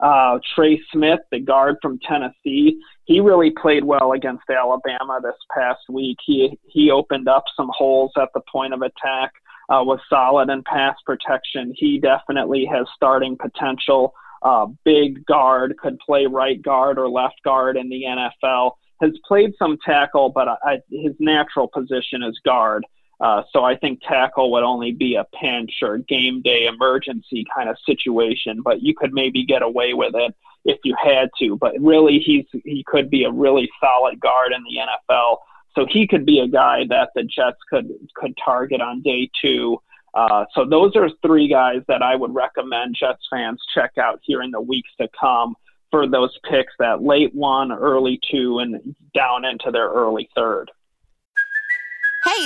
Uh, 0.00 0.38
Trey 0.54 0.80
Smith, 0.92 1.18
the 1.32 1.40
guard 1.40 1.76
from 1.82 1.98
Tennessee, 2.06 2.80
he 3.04 3.20
really 3.20 3.50
played 3.50 3.82
well 3.82 4.12
against 4.12 4.44
Alabama 4.48 5.18
this 5.22 5.34
past 5.52 5.80
week. 5.88 6.18
He 6.24 6.56
he 6.68 6.90
opened 6.90 7.28
up 7.28 7.44
some 7.56 7.70
holes 7.76 8.12
at 8.16 8.28
the 8.32 8.42
point 8.52 8.74
of 8.74 8.82
attack 8.82 9.32
uh, 9.68 9.82
was 9.84 10.00
solid 10.08 10.50
in 10.50 10.62
pass 10.62 10.96
protection. 11.04 11.72
He 11.76 11.98
definitely 11.98 12.66
has 12.72 12.86
starting 12.94 13.36
potential. 13.36 14.14
Uh, 14.42 14.66
big 14.84 15.24
guard, 15.26 15.76
could 15.78 15.98
play 15.98 16.26
right 16.26 16.60
guard 16.62 16.98
or 16.98 17.08
left 17.08 17.42
guard 17.44 17.76
in 17.76 17.88
the 17.88 18.04
NFL. 18.04 18.72
Has 19.00 19.12
played 19.26 19.52
some 19.58 19.78
tackle, 19.84 20.30
but 20.30 20.48
I, 20.48 20.80
his 20.90 21.14
natural 21.18 21.68
position 21.68 22.22
is 22.22 22.38
guard. 22.44 22.84
Uh, 23.20 23.42
so 23.52 23.64
I 23.64 23.76
think 23.76 24.00
tackle 24.00 24.52
would 24.52 24.62
only 24.62 24.92
be 24.92 25.16
a 25.16 25.26
pinch 25.40 25.72
or 25.82 25.98
game 25.98 26.40
day 26.40 26.66
emergency 26.66 27.44
kind 27.54 27.68
of 27.68 27.76
situation, 27.84 28.62
but 28.62 28.82
you 28.82 28.94
could 28.94 29.12
maybe 29.12 29.44
get 29.44 29.62
away 29.62 29.92
with 29.92 30.14
it 30.14 30.34
if 30.64 30.78
you 30.84 30.94
had 31.02 31.30
to. 31.40 31.56
But 31.56 31.72
really, 31.80 32.20
he's 32.20 32.44
he 32.64 32.84
could 32.86 33.10
be 33.10 33.24
a 33.24 33.30
really 33.30 33.68
solid 33.80 34.20
guard 34.20 34.52
in 34.52 34.62
the 34.62 34.80
NFL. 34.80 35.38
So 35.74 35.86
he 35.88 36.06
could 36.06 36.26
be 36.26 36.38
a 36.40 36.48
guy 36.48 36.84
that 36.88 37.10
the 37.14 37.22
Jets 37.22 37.58
could 37.68 37.88
could 38.14 38.34
target 38.42 38.80
on 38.80 39.02
day 39.02 39.30
two. 39.40 39.78
Uh, 40.14 40.44
so 40.54 40.64
those 40.64 40.96
are 40.96 41.08
three 41.24 41.48
guys 41.48 41.82
that 41.88 42.02
I 42.02 42.16
would 42.16 42.34
recommend 42.34 42.96
Jets 42.98 43.26
fans 43.30 43.60
check 43.74 43.92
out 43.98 44.20
here 44.22 44.42
in 44.42 44.50
the 44.50 44.60
weeks 44.60 44.90
to 45.00 45.08
come 45.18 45.54
for 45.90 46.08
those 46.08 46.36
picks 46.50 46.72
that 46.78 47.02
late 47.02 47.34
one, 47.34 47.72
early 47.72 48.20
two, 48.30 48.58
and 48.58 48.94
down 49.14 49.44
into 49.44 49.70
their 49.70 49.88
early 49.88 50.28
third. 50.34 50.70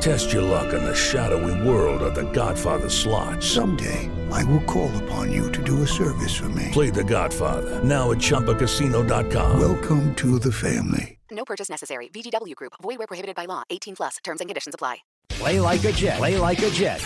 Test 0.00 0.32
your 0.32 0.40
luck 0.40 0.72
in 0.72 0.82
the 0.82 0.94
shadowy 0.94 1.68
world 1.68 2.00
of 2.00 2.14
The 2.14 2.30
Godfather 2.32 2.88
slot. 2.88 3.42
Someday, 3.42 4.08
I 4.30 4.42
will 4.44 4.62
call 4.62 4.90
upon 5.04 5.30
you 5.30 5.52
to 5.52 5.62
do 5.62 5.82
a 5.82 5.86
service 5.86 6.34
for 6.34 6.48
me. 6.48 6.68
Play 6.72 6.88
The 6.88 7.04
Godfather 7.04 7.84
now 7.84 8.10
at 8.10 8.18
ChumbaCasino.com. 8.18 9.60
Welcome 9.60 10.14
to 10.16 10.38
the 10.38 10.52
family. 10.52 11.18
No 11.30 11.44
purchase 11.44 11.68
necessary. 11.68 12.08
VGW 12.08 12.54
Group. 12.54 12.72
Void 12.82 12.98
where 12.98 13.06
prohibited 13.06 13.36
by 13.36 13.44
law. 13.44 13.62
18 13.68 13.96
plus. 13.96 14.16
Terms 14.24 14.40
and 14.40 14.48
conditions 14.48 14.74
apply. 14.74 14.98
Play 15.28 15.60
like 15.60 15.84
a 15.84 15.92
Jet. 15.92 16.16
Play 16.16 16.38
like 16.38 16.62
a 16.62 16.70
Jet. 16.70 17.04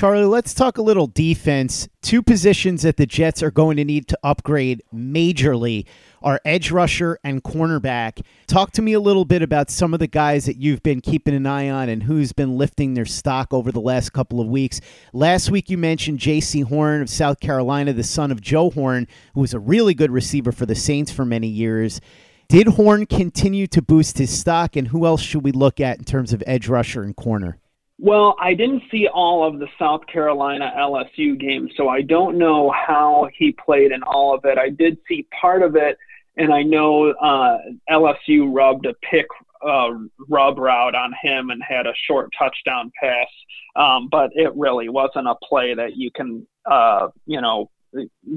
Charlie, 0.00 0.24
let's 0.24 0.54
talk 0.54 0.78
a 0.78 0.82
little 0.82 1.08
defense. 1.08 1.86
Two 2.00 2.22
positions 2.22 2.80
that 2.80 2.96
the 2.96 3.04
Jets 3.04 3.42
are 3.42 3.50
going 3.50 3.76
to 3.76 3.84
need 3.84 4.08
to 4.08 4.18
upgrade 4.22 4.82
majorly 4.94 5.84
are 6.22 6.40
edge 6.42 6.70
rusher 6.70 7.18
and 7.22 7.44
cornerback. 7.44 8.24
Talk 8.46 8.70
to 8.72 8.80
me 8.80 8.94
a 8.94 8.98
little 8.98 9.26
bit 9.26 9.42
about 9.42 9.68
some 9.68 9.92
of 9.92 10.00
the 10.00 10.06
guys 10.06 10.46
that 10.46 10.56
you've 10.56 10.82
been 10.82 11.02
keeping 11.02 11.34
an 11.34 11.44
eye 11.44 11.68
on 11.68 11.90
and 11.90 12.04
who's 12.04 12.32
been 12.32 12.56
lifting 12.56 12.94
their 12.94 13.04
stock 13.04 13.52
over 13.52 13.70
the 13.70 13.78
last 13.82 14.14
couple 14.14 14.40
of 14.40 14.46
weeks. 14.48 14.80
Last 15.12 15.50
week 15.50 15.68
you 15.68 15.76
mentioned 15.76 16.18
Jaycee 16.18 16.64
Horn 16.64 17.02
of 17.02 17.10
South 17.10 17.38
Carolina, 17.38 17.92
the 17.92 18.02
son 18.02 18.30
of 18.30 18.40
Joe 18.40 18.70
Horn, 18.70 19.06
who 19.34 19.42
was 19.42 19.52
a 19.52 19.60
really 19.60 19.92
good 19.92 20.10
receiver 20.10 20.50
for 20.50 20.64
the 20.64 20.74
Saints 20.74 21.12
for 21.12 21.26
many 21.26 21.48
years. 21.48 22.00
Did 22.48 22.68
Horn 22.68 23.04
continue 23.04 23.66
to 23.66 23.82
boost 23.82 24.16
his 24.16 24.30
stock, 24.30 24.76
and 24.76 24.88
who 24.88 25.04
else 25.04 25.20
should 25.20 25.44
we 25.44 25.52
look 25.52 25.78
at 25.78 25.98
in 25.98 26.04
terms 26.04 26.32
of 26.32 26.42
edge 26.46 26.68
rusher 26.68 27.02
and 27.02 27.14
corner? 27.14 27.58
Well, 28.02 28.34
I 28.40 28.54
didn't 28.54 28.84
see 28.90 29.08
all 29.08 29.46
of 29.46 29.58
the 29.58 29.68
South 29.78 30.06
Carolina 30.06 30.72
LSU 30.74 31.38
game, 31.38 31.68
so 31.76 31.88
I 31.88 32.00
don't 32.00 32.38
know 32.38 32.70
how 32.70 33.28
he 33.36 33.52
played 33.52 33.92
in 33.92 34.02
all 34.02 34.34
of 34.34 34.42
it. 34.46 34.56
I 34.56 34.70
did 34.70 34.96
see 35.06 35.26
part 35.38 35.62
of 35.62 35.76
it, 35.76 35.98
and 36.38 36.50
I 36.50 36.62
know 36.62 37.10
uh, 37.10 37.58
LSU 37.90 38.56
rubbed 38.56 38.86
a 38.86 38.94
pick 39.10 39.26
uh, 39.62 39.90
rub 40.30 40.58
route 40.58 40.94
on 40.94 41.12
him 41.22 41.50
and 41.50 41.62
had 41.62 41.86
a 41.86 41.92
short 42.06 42.30
touchdown 42.38 42.90
pass, 42.98 43.28
um, 43.76 44.08
but 44.10 44.30
it 44.34 44.50
really 44.56 44.88
wasn't 44.88 45.28
a 45.28 45.34
play 45.46 45.74
that 45.74 45.94
you 45.94 46.10
can, 46.10 46.46
uh, 46.64 47.08
you 47.26 47.42
know, 47.42 47.68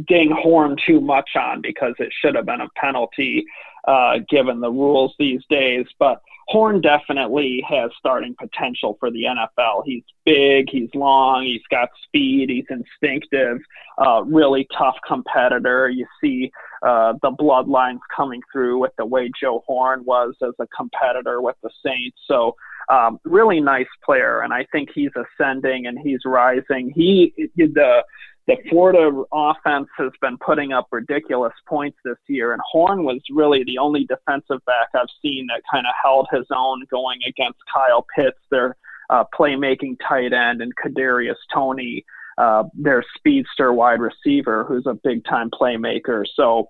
ding 0.10 0.32
horn 0.32 0.76
too 0.86 1.00
much 1.00 1.30
on 1.38 1.62
because 1.62 1.94
it 2.00 2.10
should 2.22 2.36
have 2.36 2.46
been 2.46 2.60
a 2.60 2.70
penalty 2.76 3.46
uh, 3.88 4.20
given 4.30 4.60
the 4.60 4.72
rules 4.72 5.14
these 5.18 5.42
days. 5.50 5.86
But 6.00 6.22
Horn 6.48 6.82
definitely 6.82 7.64
has 7.68 7.92
starting 7.98 8.36
potential 8.38 8.98
for 9.00 9.10
the 9.10 9.24
NFL. 9.24 9.84
He's 9.86 10.04
big, 10.26 10.70
he's 10.70 10.90
long, 10.94 11.44
he's 11.44 11.62
got 11.70 11.90
speed, 12.04 12.50
he's 12.50 12.66
instinctive, 12.70 13.60
uh, 13.98 14.24
really 14.24 14.68
tough 14.78 14.96
competitor. 15.08 15.90
You 15.90 16.06
see 16.22 16.52
uh, 16.86 17.14
the 17.22 17.32
bloodlines 17.32 18.00
coming 18.16 18.42
through 18.52 18.80
with 18.80 18.92
the 18.98 19.06
way 19.06 19.32
Joe 19.40 19.64
Horn 19.66 20.04
was 20.06 20.36
as 20.42 20.54
a 20.60 20.68
competitor 20.76 21.42
with 21.42 21.56
the 21.64 21.70
Saints. 21.86 22.18
So, 22.28 22.56
um, 22.90 23.20
really 23.24 23.62
nice 23.62 23.88
player, 24.04 24.42
and 24.42 24.54
I 24.54 24.66
think 24.72 24.90
he's 24.94 25.12
ascending 25.16 25.88
and 25.88 25.98
he's 25.98 26.20
rising. 26.26 26.92
He 26.94 27.34
the 27.56 28.04
the 28.48 28.58
Florida 28.70 29.24
offense 29.32 29.88
has 29.98 30.12
been 30.22 30.38
putting 30.38 30.74
up 30.74 30.88
ridiculous 30.92 31.54
points 31.68 31.98
this 32.04 32.18
year, 32.28 32.52
and 32.52 32.62
Horn 32.70 33.06
was 33.06 33.22
really 33.32 33.64
the 33.64 33.78
only 33.78 34.06
defensive 34.06 34.64
back 34.66 34.90
I've 34.94 35.08
seen 35.22 35.48
that 35.48 35.62
kind 35.72 35.86
of 35.88 35.94
held 36.02 36.28
his 36.32 36.46
own 36.54 36.84
going 36.92 37.20
against 37.28 37.60
Kyle 37.74 38.06
Pitts, 38.16 38.40
their 38.52 38.76
uh, 39.10 39.24
playmaking 39.34 39.98
tight 40.08 40.34
end, 40.34 40.62
and 40.62 40.74
Kadarius 40.76 41.36
Toney, 41.54 42.04
uh, 42.38 42.64
their 42.74 43.04
speedster 43.16 43.72
wide 43.72 44.02
receiver, 44.02 44.66
who's 44.66 44.88
a 44.88 44.94
big 44.94 45.24
time 45.24 45.50
playmaker. 45.50 46.26
So 46.36 46.70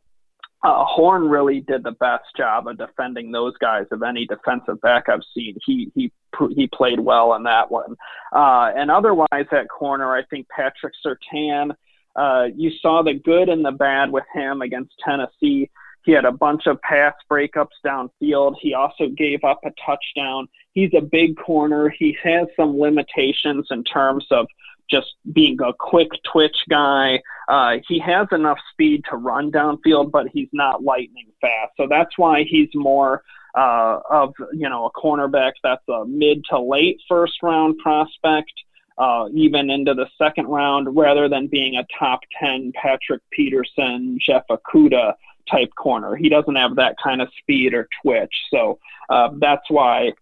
uh, 0.63 0.85
Horn 0.85 1.27
really 1.27 1.59
did 1.59 1.83
the 1.83 1.91
best 1.91 2.25
job 2.37 2.67
of 2.67 2.77
defending 2.77 3.31
those 3.31 3.55
guys 3.57 3.85
of 3.91 4.01
any 4.01 4.25
defensive 4.25 4.79
back 4.81 5.09
I've 5.09 5.23
seen. 5.35 5.57
He 5.65 5.91
he 5.93 6.11
he 6.55 6.67
played 6.67 6.99
well 6.99 7.35
in 7.35 7.43
that 7.43 7.69
one. 7.69 7.95
Uh, 8.33 8.71
and 8.75 8.89
otherwise, 8.89 9.27
at 9.51 9.67
corner, 9.69 10.15
I 10.15 10.23
think 10.23 10.47
Patrick 10.49 10.93
Surtain. 11.05 11.75
Uh, 12.15 12.45
you 12.55 12.71
saw 12.81 13.03
the 13.03 13.13
good 13.13 13.49
and 13.49 13.65
the 13.65 13.71
bad 13.71 14.11
with 14.11 14.23
him 14.33 14.61
against 14.61 14.93
Tennessee. 15.03 15.69
He 16.05 16.11
had 16.11 16.25
a 16.25 16.31
bunch 16.31 16.67
of 16.67 16.81
pass 16.81 17.13
breakups 17.31 17.79
downfield. 17.85 18.55
He 18.61 18.73
also 18.73 19.07
gave 19.07 19.43
up 19.43 19.61
a 19.65 19.71
touchdown. 19.85 20.47
He's 20.73 20.91
a 20.95 21.01
big 21.01 21.37
corner. 21.37 21.89
He 21.89 22.15
has 22.23 22.47
some 22.55 22.79
limitations 22.79 23.67
in 23.71 23.83
terms 23.83 24.25
of 24.29 24.47
just 24.93 25.15
being 25.33 25.57
a 25.61 25.73
quick 25.73 26.09
twitch 26.31 26.57
guy. 26.69 27.19
Uh, 27.47 27.77
he 27.87 27.99
has 27.99 28.27
enough 28.31 28.59
speed 28.71 29.03
to 29.09 29.17
run 29.17 29.51
downfield, 29.51 30.11
but 30.11 30.27
he's 30.31 30.49
not 30.53 30.83
lightning 30.83 31.27
fast. 31.41 31.71
So 31.77 31.87
that's 31.89 32.17
why 32.17 32.43
he's 32.43 32.69
more 32.75 33.23
uh, 33.55 33.99
of 34.09 34.33
you 34.53 34.69
know 34.69 34.85
a 34.85 34.91
cornerback 34.91 35.53
that's 35.63 35.87
a 35.89 36.05
mid 36.05 36.43
to 36.49 36.59
late 36.59 36.99
first 37.09 37.41
round 37.41 37.77
prospect, 37.79 38.53
uh, 38.97 39.25
even 39.33 39.69
into 39.69 39.93
the 39.93 40.07
second 40.17 40.47
round, 40.47 40.95
rather 40.95 41.27
than 41.27 41.47
being 41.47 41.75
a 41.75 41.85
top 41.99 42.19
ten 42.39 42.71
Patrick 42.75 43.21
Peterson, 43.31 44.17
Jeff 44.21 44.43
Okudah 44.49 45.13
type 45.51 45.71
corner. 45.75 46.15
He 46.15 46.29
doesn't 46.29 46.55
have 46.55 46.75
that 46.77 46.95
kind 47.03 47.21
of 47.21 47.27
speed 47.39 47.73
or 47.73 47.89
twitch. 48.01 48.33
So 48.49 48.79
uh, 49.09 49.29
that's 49.39 49.69
why 49.69 50.13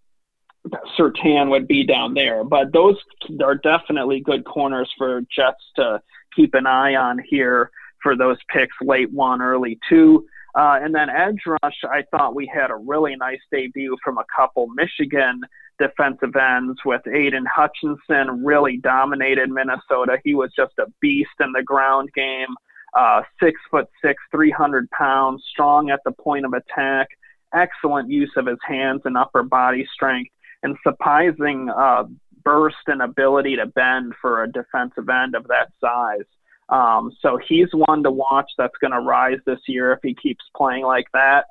Surtain 0.97 1.49
would 1.49 1.67
be 1.67 1.83
down 1.83 2.13
there. 2.13 2.43
But 2.43 2.71
those 2.73 2.97
are 3.43 3.55
definitely 3.55 4.21
good 4.21 4.45
corners 4.45 4.91
for 4.97 5.21
Jets 5.21 5.63
to 5.75 6.01
keep 6.35 6.53
an 6.53 6.67
eye 6.67 6.95
on 6.95 7.19
here 7.27 7.71
for 8.01 8.15
those 8.15 8.37
picks 8.49 8.75
late 8.81 9.11
one, 9.11 9.41
early 9.41 9.79
two. 9.89 10.25
Uh, 10.53 10.79
and 10.81 10.93
then 10.93 11.09
edge 11.09 11.41
rush, 11.45 11.77
I 11.83 12.03
thought 12.11 12.35
we 12.35 12.49
had 12.53 12.71
a 12.71 12.75
really 12.75 13.15
nice 13.15 13.39
debut 13.51 13.97
from 14.03 14.17
a 14.17 14.25
couple 14.35 14.67
Michigan 14.67 15.41
defensive 15.79 16.35
ends 16.35 16.79
with 16.85 17.01
Aidan 17.07 17.45
Hutchinson, 17.45 18.43
really 18.43 18.77
dominated 18.77 19.49
Minnesota. 19.49 20.19
He 20.23 20.35
was 20.35 20.51
just 20.55 20.73
a 20.77 20.85
beast 20.99 21.31
in 21.39 21.53
the 21.53 21.63
ground 21.63 22.09
game. 22.13 22.53
Uh, 22.93 23.21
six 23.41 23.59
foot 23.71 23.87
six, 24.03 24.21
300 24.31 24.89
pounds, 24.91 25.43
strong 25.49 25.89
at 25.89 26.01
the 26.03 26.11
point 26.11 26.45
of 26.45 26.53
attack, 26.53 27.07
excellent 27.53 28.11
use 28.11 28.31
of 28.35 28.45
his 28.45 28.59
hands 28.67 29.01
and 29.05 29.17
upper 29.17 29.43
body 29.43 29.87
strength 29.93 30.31
and 30.63 30.77
surprising 30.83 31.69
uh, 31.69 32.03
burst 32.43 32.77
and 32.87 33.01
ability 33.01 33.55
to 33.55 33.65
bend 33.65 34.13
for 34.21 34.43
a 34.43 34.51
defensive 34.51 35.09
end 35.09 35.35
of 35.35 35.47
that 35.47 35.69
size. 35.79 36.25
Um, 36.69 37.11
so 37.21 37.37
he's 37.47 37.67
one 37.73 38.03
to 38.03 38.11
watch 38.11 38.49
that's 38.57 38.77
going 38.79 38.93
to 38.93 38.99
rise 38.99 39.39
this 39.45 39.59
year 39.67 39.91
if 39.91 39.99
he 40.03 40.15
keeps 40.15 40.43
playing 40.55 40.85
like 40.85 41.07
that. 41.13 41.45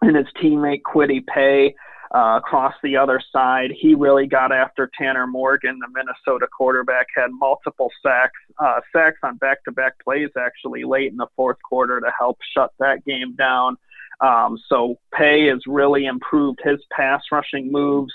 And 0.00 0.16
his 0.16 0.26
teammate 0.42 0.82
Kwity 0.82 1.24
Paye 1.26 1.74
uh, 2.14 2.38
across 2.38 2.74
the 2.82 2.96
other 2.96 3.20
side, 3.32 3.70
he 3.78 3.94
really 3.94 4.26
got 4.26 4.52
after 4.52 4.90
Tanner 4.98 5.26
Morgan, 5.26 5.78
the 5.78 5.88
Minnesota 5.92 6.46
quarterback, 6.46 7.06
had 7.14 7.30
multiple 7.32 7.90
sacks, 8.02 8.38
uh, 8.58 8.80
sacks 8.94 9.18
on 9.22 9.36
back-to-back 9.36 9.94
plays 10.02 10.30
actually 10.38 10.84
late 10.84 11.10
in 11.10 11.16
the 11.16 11.26
fourth 11.36 11.58
quarter 11.68 12.00
to 12.00 12.10
help 12.18 12.38
shut 12.54 12.72
that 12.78 13.04
game 13.04 13.34
down. 13.36 13.76
Um, 14.20 14.58
so 14.68 14.96
Paye 15.12 15.48
has 15.48 15.60
really 15.66 16.06
improved 16.06 16.60
his 16.64 16.78
pass 16.90 17.22
rushing 17.30 17.70
moves, 17.70 18.14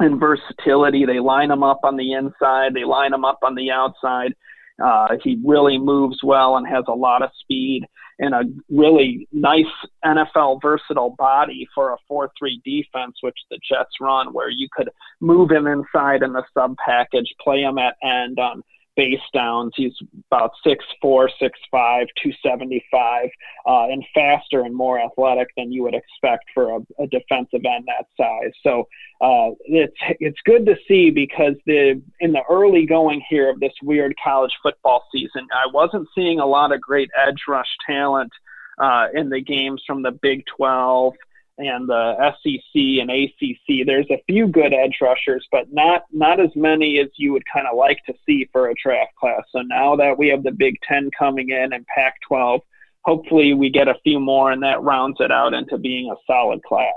and 0.00 0.18
versatility. 0.18 1.04
They 1.06 1.20
line 1.20 1.50
him 1.50 1.62
up 1.62 1.80
on 1.84 1.96
the 1.96 2.12
inside, 2.12 2.74
they 2.74 2.84
line 2.84 3.14
him 3.14 3.24
up 3.24 3.38
on 3.42 3.54
the 3.54 3.70
outside. 3.70 4.34
Uh, 4.82 5.08
he 5.22 5.38
really 5.44 5.78
moves 5.78 6.18
well 6.22 6.56
and 6.56 6.66
has 6.66 6.84
a 6.88 6.94
lot 6.94 7.22
of 7.22 7.30
speed 7.40 7.86
and 8.18 8.34
a 8.34 8.42
really 8.70 9.26
nice 9.32 9.64
NFL 10.04 10.60
versatile 10.62 11.14
body 11.18 11.66
for 11.74 11.92
a 11.92 11.96
4 12.06 12.30
3 12.38 12.60
defense, 12.64 13.16
which 13.22 13.36
the 13.50 13.58
Jets 13.66 13.96
run, 14.00 14.32
where 14.32 14.50
you 14.50 14.68
could 14.72 14.90
move 15.20 15.50
him 15.50 15.66
inside 15.66 16.22
in 16.22 16.32
the 16.32 16.44
sub 16.54 16.76
package, 16.84 17.34
play 17.42 17.60
him 17.62 17.78
at 17.78 17.96
end 18.02 18.38
on 18.38 18.62
base 18.96 19.20
downs. 19.32 19.72
He's 19.76 19.94
about 20.30 20.52
6'4, 20.66 20.76
6'5, 21.02 21.28
275, 21.72 23.28
uh, 23.66 23.84
and 23.88 24.04
faster 24.14 24.62
and 24.62 24.74
more 24.74 25.00
athletic 25.00 25.48
than 25.56 25.72
you 25.72 25.82
would 25.84 25.94
expect 25.94 26.44
for 26.54 26.76
a, 26.76 27.02
a 27.02 27.06
defensive 27.06 27.64
end 27.64 27.86
that 27.86 28.06
size. 28.16 28.52
So 28.62 28.88
uh, 29.20 29.54
it's 29.64 29.96
it's 30.18 30.38
good 30.44 30.66
to 30.66 30.76
see 30.88 31.10
because 31.10 31.54
the 31.66 32.00
in 32.20 32.32
the 32.32 32.42
early 32.48 32.86
going 32.86 33.22
here 33.28 33.50
of 33.50 33.60
this 33.60 33.72
weird 33.82 34.14
college 34.22 34.52
football 34.62 35.04
season, 35.12 35.46
I 35.52 35.70
wasn't 35.72 36.08
seeing 36.14 36.40
a 36.40 36.46
lot 36.46 36.72
of 36.72 36.80
great 36.80 37.10
edge 37.16 37.42
rush 37.48 37.68
talent 37.86 38.32
uh, 38.78 39.08
in 39.14 39.28
the 39.28 39.40
games 39.40 39.82
from 39.86 40.02
the 40.02 40.10
Big 40.10 40.44
12 40.56 41.14
and 41.60 41.88
the 41.88 42.32
SEC 42.42 42.74
and 42.74 43.10
ACC. 43.10 43.86
There's 43.86 44.10
a 44.10 44.22
few 44.26 44.46
good 44.46 44.72
edge 44.72 44.96
rushers, 45.00 45.46
but 45.52 45.72
not 45.72 46.02
not 46.12 46.40
as 46.40 46.50
many 46.56 46.98
as 46.98 47.08
you 47.16 47.32
would 47.32 47.44
kind 47.52 47.66
of 47.70 47.76
like 47.76 48.04
to 48.06 48.14
see 48.26 48.48
for 48.52 48.68
a 48.68 48.74
draft 48.82 49.14
class. 49.16 49.42
So 49.52 49.60
now 49.62 49.96
that 49.96 50.18
we 50.18 50.28
have 50.28 50.42
the 50.42 50.50
Big 50.50 50.76
Ten 50.86 51.10
coming 51.16 51.50
in 51.50 51.72
and 51.72 51.86
Pac-12, 51.86 52.60
hopefully 53.04 53.54
we 53.54 53.70
get 53.70 53.88
a 53.88 53.94
few 54.02 54.20
more, 54.20 54.50
and 54.50 54.62
that 54.62 54.82
rounds 54.82 55.18
it 55.20 55.30
out 55.30 55.54
into 55.54 55.78
being 55.78 56.10
a 56.10 56.16
solid 56.26 56.62
class. 56.64 56.92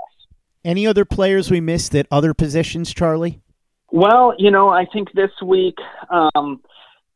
Any 0.64 0.86
other 0.86 1.04
players 1.04 1.50
we 1.50 1.60
missed 1.60 1.94
at 1.94 2.06
other 2.10 2.32
positions, 2.32 2.92
Charlie? 2.92 3.40
Well, 3.90 4.34
you 4.38 4.50
know, 4.50 4.70
I 4.70 4.86
think 4.86 5.12
this 5.12 5.30
week. 5.42 5.76
Um, 6.10 6.62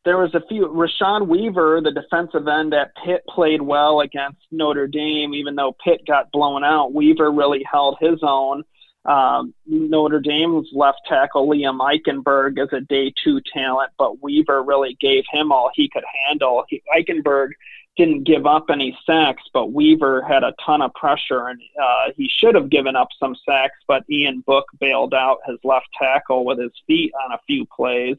there 0.09 0.17
was 0.17 0.35
a 0.35 0.41
few. 0.49 0.67
Rashawn 0.69 1.29
Weaver, 1.29 1.83
the 1.83 1.93
defensive 1.93 2.49
end 2.49 2.73
at 2.73 2.93
Pitt, 3.05 3.25
played 3.29 3.61
well 3.61 4.01
against 4.01 4.39
Notre 4.51 4.87
Dame, 4.87 5.35
even 5.35 5.55
though 5.55 5.77
Pitt 5.85 6.01
got 6.07 6.33
blown 6.33 6.65
out. 6.65 6.95
Weaver 6.95 7.31
really 7.31 7.63
held 7.71 7.99
his 8.01 8.19
own. 8.23 8.65
Um, 9.05 9.53
Notre 9.67 10.21
Dame's 10.21 10.71
left 10.73 11.01
tackle 11.07 11.47
Liam 11.47 11.81
Eichenberg 11.81 12.59
is 12.59 12.73
a 12.73 12.81
day 12.81 13.13
two 13.23 13.43
talent, 13.53 13.93
but 13.99 14.23
Weaver 14.23 14.63
really 14.63 14.97
gave 14.99 15.25
him 15.31 15.53
all 15.53 15.71
he 15.75 15.91
could 15.91 16.05
handle. 16.27 16.65
He, 16.71 16.83
Eichenberg 16.97 17.51
didn't 17.99 18.25
give 18.25 18.47
up 18.47 18.71
any 18.71 18.97
sacks, 19.05 19.43
but 19.53 19.73
Weaver 19.73 20.23
had 20.23 20.43
a 20.43 20.55
ton 20.65 20.81
of 20.81 20.95
pressure, 20.95 21.49
and 21.49 21.61
uh, 21.79 22.13
he 22.17 22.31
should 22.35 22.55
have 22.55 22.71
given 22.71 22.97
up 22.97 23.09
some 23.21 23.37
sacks, 23.47 23.77
but 23.87 24.05
Ian 24.11 24.41
Book 24.47 24.65
bailed 24.81 25.13
out 25.13 25.41
his 25.47 25.59
left 25.65 25.89
tackle 26.01 26.47
with 26.47 26.59
his 26.59 26.73
feet 26.87 27.13
on 27.27 27.33
a 27.33 27.41
few 27.47 27.67
plays. 27.67 28.17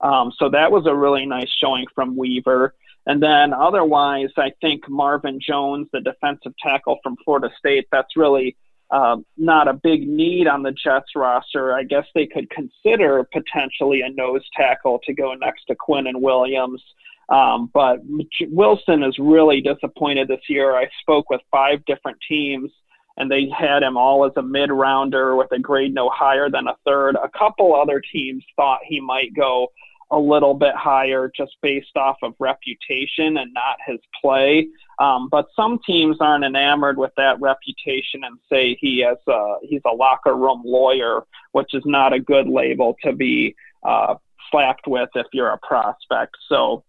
Um, 0.00 0.32
so 0.38 0.48
that 0.50 0.70
was 0.70 0.86
a 0.86 0.94
really 0.94 1.26
nice 1.26 1.50
showing 1.60 1.86
from 1.94 2.16
Weaver. 2.16 2.74
And 3.06 3.22
then 3.22 3.52
otherwise, 3.54 4.30
I 4.36 4.52
think 4.60 4.88
Marvin 4.88 5.40
Jones, 5.40 5.88
the 5.92 6.00
defensive 6.00 6.52
tackle 6.62 6.98
from 7.02 7.16
Florida 7.24 7.48
State, 7.58 7.86
that's 7.90 8.16
really 8.16 8.56
uh, 8.90 9.16
not 9.36 9.68
a 9.68 9.72
big 9.72 10.06
need 10.06 10.46
on 10.46 10.62
the 10.62 10.72
Jets 10.72 11.12
roster. 11.16 11.74
I 11.74 11.84
guess 11.84 12.04
they 12.14 12.26
could 12.26 12.48
consider 12.50 13.26
potentially 13.32 14.02
a 14.02 14.10
nose 14.10 14.46
tackle 14.54 15.00
to 15.04 15.14
go 15.14 15.34
next 15.34 15.64
to 15.66 15.74
Quinnen 15.74 16.20
Williams. 16.20 16.82
Um, 17.28 17.70
but 17.74 18.00
Wilson 18.48 19.02
is 19.02 19.18
really 19.18 19.60
disappointed 19.60 20.28
this 20.28 20.40
year. 20.48 20.74
I 20.74 20.88
spoke 21.00 21.28
with 21.28 21.42
five 21.50 21.84
different 21.84 22.16
teams, 22.26 22.70
and 23.18 23.30
they 23.30 23.48
had 23.56 23.82
him 23.82 23.98
all 23.98 24.24
as 24.24 24.32
a 24.36 24.42
mid 24.42 24.70
rounder 24.70 25.36
with 25.36 25.52
a 25.52 25.58
grade 25.58 25.92
no 25.92 26.08
higher 26.08 26.48
than 26.48 26.68
a 26.68 26.76
third. 26.86 27.16
A 27.16 27.28
couple 27.38 27.74
other 27.74 28.00
teams 28.12 28.44
thought 28.56 28.80
he 28.86 29.00
might 29.00 29.34
go 29.34 29.68
a 30.10 30.18
little 30.18 30.54
bit 30.54 30.74
higher 30.74 31.30
just 31.36 31.52
based 31.62 31.96
off 31.96 32.16
of 32.22 32.34
reputation 32.38 33.36
and 33.36 33.52
not 33.52 33.76
his 33.86 33.98
play. 34.22 34.68
Um, 34.98 35.28
but 35.30 35.46
some 35.54 35.78
teams 35.86 36.16
aren't 36.20 36.44
enamored 36.44 36.96
with 36.96 37.12
that 37.16 37.40
reputation 37.40 38.24
and 38.24 38.38
say 38.50 38.76
he 38.80 39.04
has 39.06 39.18
a, 39.28 39.56
he's 39.62 39.82
a 39.86 39.94
locker 39.94 40.34
room 40.34 40.62
lawyer, 40.64 41.24
which 41.52 41.74
is 41.74 41.82
not 41.84 42.12
a 42.12 42.20
good 42.20 42.48
label 42.48 42.96
to 43.04 43.12
be 43.12 43.54
uh, 43.86 44.14
slapped 44.50 44.86
with 44.86 45.10
if 45.14 45.26
you're 45.32 45.50
a 45.50 45.58
prospect. 45.58 46.36
So 46.48 46.84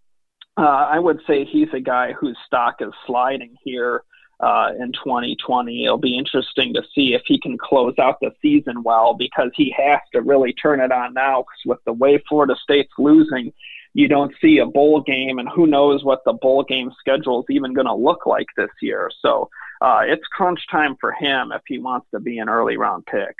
uh, 0.57 0.61
I 0.61 0.99
would 0.99 1.19
say 1.27 1.45
he's 1.45 1.69
a 1.73 1.79
guy 1.79 2.13
whose 2.13 2.37
stock 2.45 2.75
is 2.79 2.91
sliding 3.05 3.55
here 3.63 4.03
uh, 4.39 4.71
in 4.79 4.91
2020. 4.93 5.85
It'll 5.85 5.97
be 5.97 6.17
interesting 6.17 6.73
to 6.73 6.81
see 6.95 7.13
if 7.13 7.21
he 7.25 7.39
can 7.39 7.57
close 7.57 7.95
out 7.99 8.19
the 8.21 8.31
season 8.41 8.83
well 8.83 9.13
because 9.13 9.51
he 9.55 9.73
has 9.77 9.99
to 10.13 10.21
really 10.21 10.53
turn 10.53 10.79
it 10.79 10.91
on 10.91 11.13
now. 11.13 11.41
Because 11.41 11.65
with 11.65 11.79
the 11.85 11.93
way 11.93 12.21
Florida 12.27 12.55
State's 12.61 12.93
losing, 12.97 13.53
you 13.93 14.07
don't 14.07 14.33
see 14.41 14.59
a 14.59 14.65
bowl 14.65 15.01
game, 15.01 15.39
and 15.39 15.49
who 15.49 15.65
knows 15.65 16.03
what 16.03 16.23
the 16.25 16.33
bowl 16.33 16.63
game 16.63 16.91
schedule 16.99 17.41
is 17.41 17.45
even 17.49 17.73
going 17.73 17.87
to 17.87 17.93
look 17.93 18.25
like 18.25 18.47
this 18.55 18.69
year. 18.81 19.09
So 19.21 19.49
uh, 19.81 20.01
it's 20.03 20.25
crunch 20.31 20.59
time 20.71 20.95
for 21.01 21.11
him 21.11 21.51
if 21.53 21.61
he 21.67 21.79
wants 21.79 22.07
to 22.13 22.19
be 22.19 22.37
an 22.37 22.49
early 22.49 22.77
round 22.77 23.05
pick. 23.05 23.35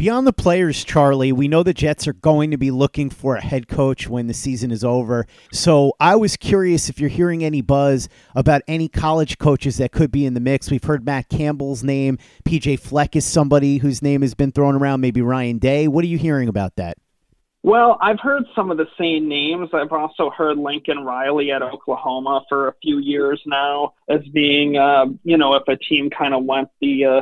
Beyond 0.00 0.26
the 0.26 0.32
players, 0.32 0.82
Charlie, 0.82 1.30
we 1.30 1.46
know 1.46 1.62
the 1.62 1.74
Jets 1.74 2.08
are 2.08 2.14
going 2.14 2.52
to 2.52 2.56
be 2.56 2.70
looking 2.70 3.10
for 3.10 3.36
a 3.36 3.40
head 3.42 3.68
coach 3.68 4.08
when 4.08 4.28
the 4.28 4.32
season 4.32 4.70
is 4.70 4.82
over. 4.82 5.26
So 5.52 5.92
I 6.00 6.16
was 6.16 6.38
curious 6.38 6.88
if 6.88 6.98
you're 6.98 7.10
hearing 7.10 7.44
any 7.44 7.60
buzz 7.60 8.08
about 8.34 8.62
any 8.66 8.88
college 8.88 9.36
coaches 9.36 9.76
that 9.76 9.92
could 9.92 10.10
be 10.10 10.24
in 10.24 10.32
the 10.32 10.40
mix. 10.40 10.70
We've 10.70 10.82
heard 10.82 11.04
Matt 11.04 11.28
Campbell's 11.28 11.84
name. 11.84 12.16
PJ 12.46 12.80
Fleck 12.80 13.14
is 13.14 13.26
somebody 13.26 13.76
whose 13.76 14.00
name 14.00 14.22
has 14.22 14.32
been 14.32 14.52
thrown 14.52 14.74
around, 14.74 15.02
maybe 15.02 15.20
Ryan 15.20 15.58
Day. 15.58 15.86
What 15.86 16.02
are 16.02 16.08
you 16.08 16.16
hearing 16.16 16.48
about 16.48 16.76
that? 16.76 16.96
Well, 17.62 17.98
I've 18.00 18.20
heard 18.20 18.44
some 18.56 18.70
of 18.70 18.78
the 18.78 18.88
same 18.98 19.28
names. 19.28 19.68
I've 19.74 19.92
also 19.92 20.30
heard 20.30 20.56
Lincoln 20.56 21.04
Riley 21.04 21.52
at 21.52 21.60
Oklahoma 21.60 22.40
for 22.48 22.68
a 22.68 22.74
few 22.80 23.00
years 23.00 23.38
now 23.44 23.92
as 24.08 24.20
being, 24.32 24.78
uh, 24.78 25.08
you 25.24 25.36
know, 25.36 25.56
if 25.56 25.64
a 25.68 25.76
team 25.76 26.08
kind 26.08 26.32
of 26.32 26.44
went 26.44 26.70
the 26.80 27.04
uh, 27.04 27.20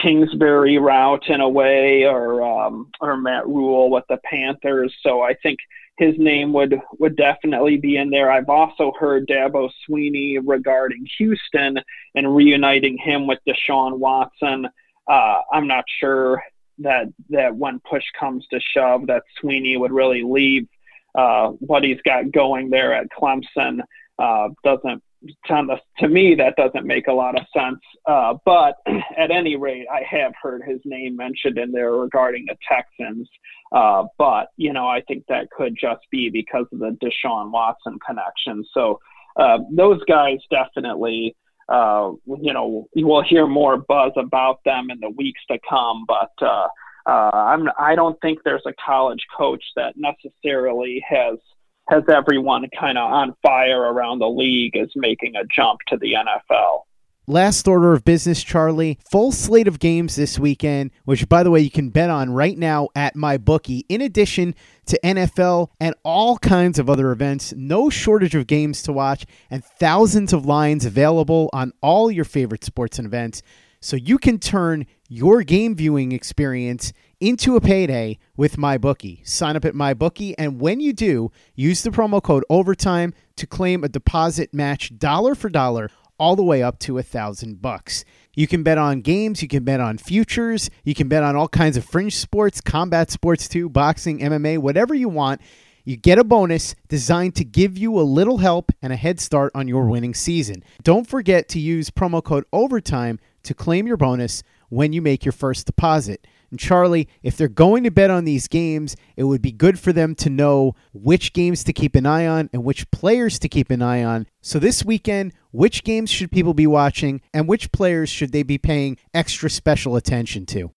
Kingsbury 0.00 0.78
route 0.78 1.28
in 1.28 1.40
a 1.40 1.48
way, 1.48 2.04
or 2.04 2.42
um, 2.42 2.90
or 3.00 3.16
Matt 3.16 3.46
Rhule 3.46 3.90
with 3.90 4.04
the 4.08 4.18
Panthers. 4.24 4.94
So 5.02 5.22
I 5.22 5.34
think 5.34 5.58
his 5.98 6.14
name 6.18 6.52
would 6.52 6.80
would 6.98 7.16
definitely 7.16 7.76
be 7.76 7.96
in 7.96 8.10
there. 8.10 8.30
I've 8.30 8.48
also 8.48 8.92
heard 8.98 9.28
Dabo 9.28 9.70
Swinney 9.88 10.38
regarding 10.44 11.06
Houston 11.18 11.78
and 12.14 12.34
reuniting 12.34 12.98
him 12.98 13.26
with 13.26 13.38
Deshaun 13.46 13.98
Watson. 13.98 14.66
Uh, 15.08 15.40
I'm 15.52 15.66
not 15.68 15.84
sure 16.00 16.42
that 16.78 17.06
that 17.30 17.54
when 17.54 17.80
push 17.88 18.04
comes 18.18 18.46
to 18.50 18.60
shove, 18.60 19.06
that 19.06 19.22
Swinney 19.40 19.78
would 19.78 19.92
really 19.92 20.22
leave 20.24 20.66
uh, 21.14 21.48
what 21.60 21.84
he's 21.84 22.00
got 22.04 22.32
going 22.32 22.70
there 22.70 22.92
at 22.92 23.06
Clemson. 23.16 23.80
Uh, 24.18 24.48
doesn't 24.64 25.02
to, 25.46 25.76
to 25.98 26.08
me, 26.08 26.34
that 26.36 26.56
doesn't 26.56 26.86
make 26.86 27.06
a 27.06 27.12
lot 27.12 27.38
of 27.38 27.46
sense. 27.56 27.80
Uh, 28.06 28.34
but 28.44 28.76
at 29.18 29.30
any 29.30 29.56
rate, 29.56 29.86
I 29.92 30.02
have 30.08 30.32
heard 30.40 30.62
his 30.66 30.80
name 30.84 31.16
mentioned 31.16 31.58
in 31.58 31.72
there 31.72 31.92
regarding 31.92 32.46
the 32.46 32.56
Texans. 32.68 33.28
Uh, 33.72 34.04
but, 34.18 34.48
you 34.56 34.72
know, 34.72 34.86
I 34.86 35.00
think 35.02 35.24
that 35.28 35.50
could 35.50 35.76
just 35.80 36.02
be 36.10 36.30
because 36.30 36.66
of 36.72 36.78
the 36.78 36.96
Deshaun 37.02 37.50
Watson 37.50 37.98
connection. 38.06 38.64
So 38.72 39.00
uh, 39.36 39.58
those 39.70 40.02
guys 40.04 40.38
definitely, 40.50 41.36
uh, 41.68 42.12
you 42.26 42.52
know, 42.52 42.88
we'll 42.94 43.22
hear 43.22 43.46
more 43.46 43.78
buzz 43.78 44.12
about 44.16 44.60
them 44.64 44.90
in 44.90 45.00
the 45.00 45.10
weeks 45.10 45.40
to 45.50 45.58
come. 45.68 46.04
But 46.06 46.32
uh, 46.40 46.68
uh, 47.06 47.30
I'm, 47.32 47.68
I 47.78 47.94
don't 47.94 48.20
think 48.20 48.40
there's 48.44 48.62
a 48.66 48.74
college 48.84 49.24
coach 49.36 49.64
that 49.76 49.94
necessarily 49.96 51.04
has– 51.08 51.38
has 51.88 52.02
everyone 52.08 52.68
kind 52.78 52.98
of 52.98 53.10
on 53.10 53.34
fire 53.42 53.80
around 53.80 54.18
the 54.18 54.28
league 54.28 54.76
is 54.76 54.90
making 54.96 55.36
a 55.36 55.44
jump 55.44 55.80
to 55.88 55.96
the 55.96 56.14
NFL. 56.14 56.82
Last 57.26 57.66
order 57.66 57.94
of 57.94 58.04
business, 58.04 58.42
Charlie. 58.42 58.98
Full 59.10 59.32
slate 59.32 59.66
of 59.66 59.78
games 59.78 60.14
this 60.14 60.38
weekend, 60.38 60.90
which, 61.06 61.26
by 61.26 61.42
the 61.42 61.50
way, 61.50 61.60
you 61.60 61.70
can 61.70 61.88
bet 61.88 62.10
on 62.10 62.30
right 62.30 62.56
now 62.56 62.88
at 62.94 63.14
MyBookie. 63.14 63.84
In 63.88 64.02
addition 64.02 64.54
to 64.84 65.00
NFL 65.02 65.68
and 65.80 65.94
all 66.02 66.36
kinds 66.36 66.78
of 66.78 66.90
other 66.90 67.12
events, 67.12 67.54
no 67.56 67.88
shortage 67.88 68.34
of 68.34 68.46
games 68.46 68.82
to 68.82 68.92
watch, 68.92 69.24
and 69.50 69.64
thousands 69.64 70.34
of 70.34 70.44
lines 70.44 70.84
available 70.84 71.48
on 71.54 71.72
all 71.80 72.10
your 72.10 72.26
favorite 72.26 72.62
sports 72.62 72.98
and 72.98 73.06
events. 73.06 73.42
So 73.80 73.96
you 73.96 74.18
can 74.18 74.38
turn 74.38 74.84
your 75.08 75.42
game 75.42 75.74
viewing 75.74 76.12
experience 76.12 76.92
into 77.24 77.56
a 77.56 77.60
payday 77.60 78.18
with 78.36 78.58
MyBookie. 78.58 79.26
Sign 79.26 79.56
up 79.56 79.64
at 79.64 79.72
MyBookie, 79.72 80.34
and 80.36 80.60
when 80.60 80.78
you 80.78 80.92
do, 80.92 81.32
use 81.54 81.82
the 81.82 81.88
promo 81.88 82.22
code 82.22 82.44
OVERTIME 82.50 83.14
to 83.36 83.46
claim 83.46 83.82
a 83.82 83.88
deposit 83.88 84.52
match 84.52 84.98
dollar 84.98 85.34
for 85.34 85.48
dollar 85.48 85.88
all 86.18 86.36
the 86.36 86.44
way 86.44 86.62
up 86.62 86.78
to 86.80 86.98
a 86.98 87.02
thousand 87.02 87.62
bucks. 87.62 88.04
You 88.34 88.46
can 88.46 88.62
bet 88.62 88.76
on 88.76 89.00
games, 89.00 89.40
you 89.40 89.48
can 89.48 89.64
bet 89.64 89.80
on 89.80 89.96
futures, 89.96 90.68
you 90.84 90.94
can 90.94 91.08
bet 91.08 91.22
on 91.22 91.34
all 91.34 91.48
kinds 91.48 91.78
of 91.78 91.86
fringe 91.86 92.14
sports, 92.14 92.60
combat 92.60 93.10
sports 93.10 93.48
too, 93.48 93.70
boxing, 93.70 94.18
MMA, 94.18 94.58
whatever 94.58 94.94
you 94.94 95.08
want. 95.08 95.40
You 95.82 95.96
get 95.96 96.18
a 96.18 96.24
bonus 96.24 96.74
designed 96.88 97.36
to 97.36 97.44
give 97.44 97.78
you 97.78 97.98
a 97.98 98.02
little 98.02 98.38
help 98.38 98.70
and 98.82 98.92
a 98.92 98.96
head 98.96 99.18
start 99.18 99.50
on 99.54 99.66
your 99.66 99.86
winning 99.86 100.12
season. 100.12 100.62
Don't 100.82 101.08
forget 101.08 101.48
to 101.50 101.58
use 101.58 101.88
promo 101.88 102.22
code 102.22 102.44
OVERTIME 102.52 103.18
to 103.44 103.54
claim 103.54 103.86
your 103.86 103.96
bonus 103.96 104.42
when 104.68 104.92
you 104.92 105.00
make 105.00 105.24
your 105.24 105.32
first 105.32 105.64
deposit. 105.64 106.26
And 106.50 106.60
Charlie, 106.60 107.08
if 107.22 107.36
they're 107.36 107.48
going 107.48 107.84
to 107.84 107.90
bet 107.90 108.10
on 108.10 108.24
these 108.24 108.48
games, 108.48 108.96
it 109.16 109.24
would 109.24 109.42
be 109.42 109.52
good 109.52 109.78
for 109.78 109.92
them 109.92 110.14
to 110.16 110.30
know 110.30 110.74
which 110.92 111.32
games 111.32 111.64
to 111.64 111.72
keep 111.72 111.94
an 111.94 112.06
eye 112.06 112.26
on 112.26 112.50
and 112.52 112.64
which 112.64 112.90
players 112.90 113.38
to 113.40 113.48
keep 113.48 113.70
an 113.70 113.82
eye 113.82 114.02
on. 114.02 114.26
So 114.40 114.58
this 114.58 114.84
weekend, 114.84 115.32
which 115.50 115.84
games 115.84 116.10
should 116.10 116.30
people 116.30 116.54
be 116.54 116.66
watching 116.66 117.20
and 117.32 117.48
which 117.48 117.72
players 117.72 118.08
should 118.08 118.32
they 118.32 118.42
be 118.42 118.58
paying 118.58 118.98
extra 119.12 119.50
special 119.50 119.96
attention 119.96 120.46
to? 120.46 120.70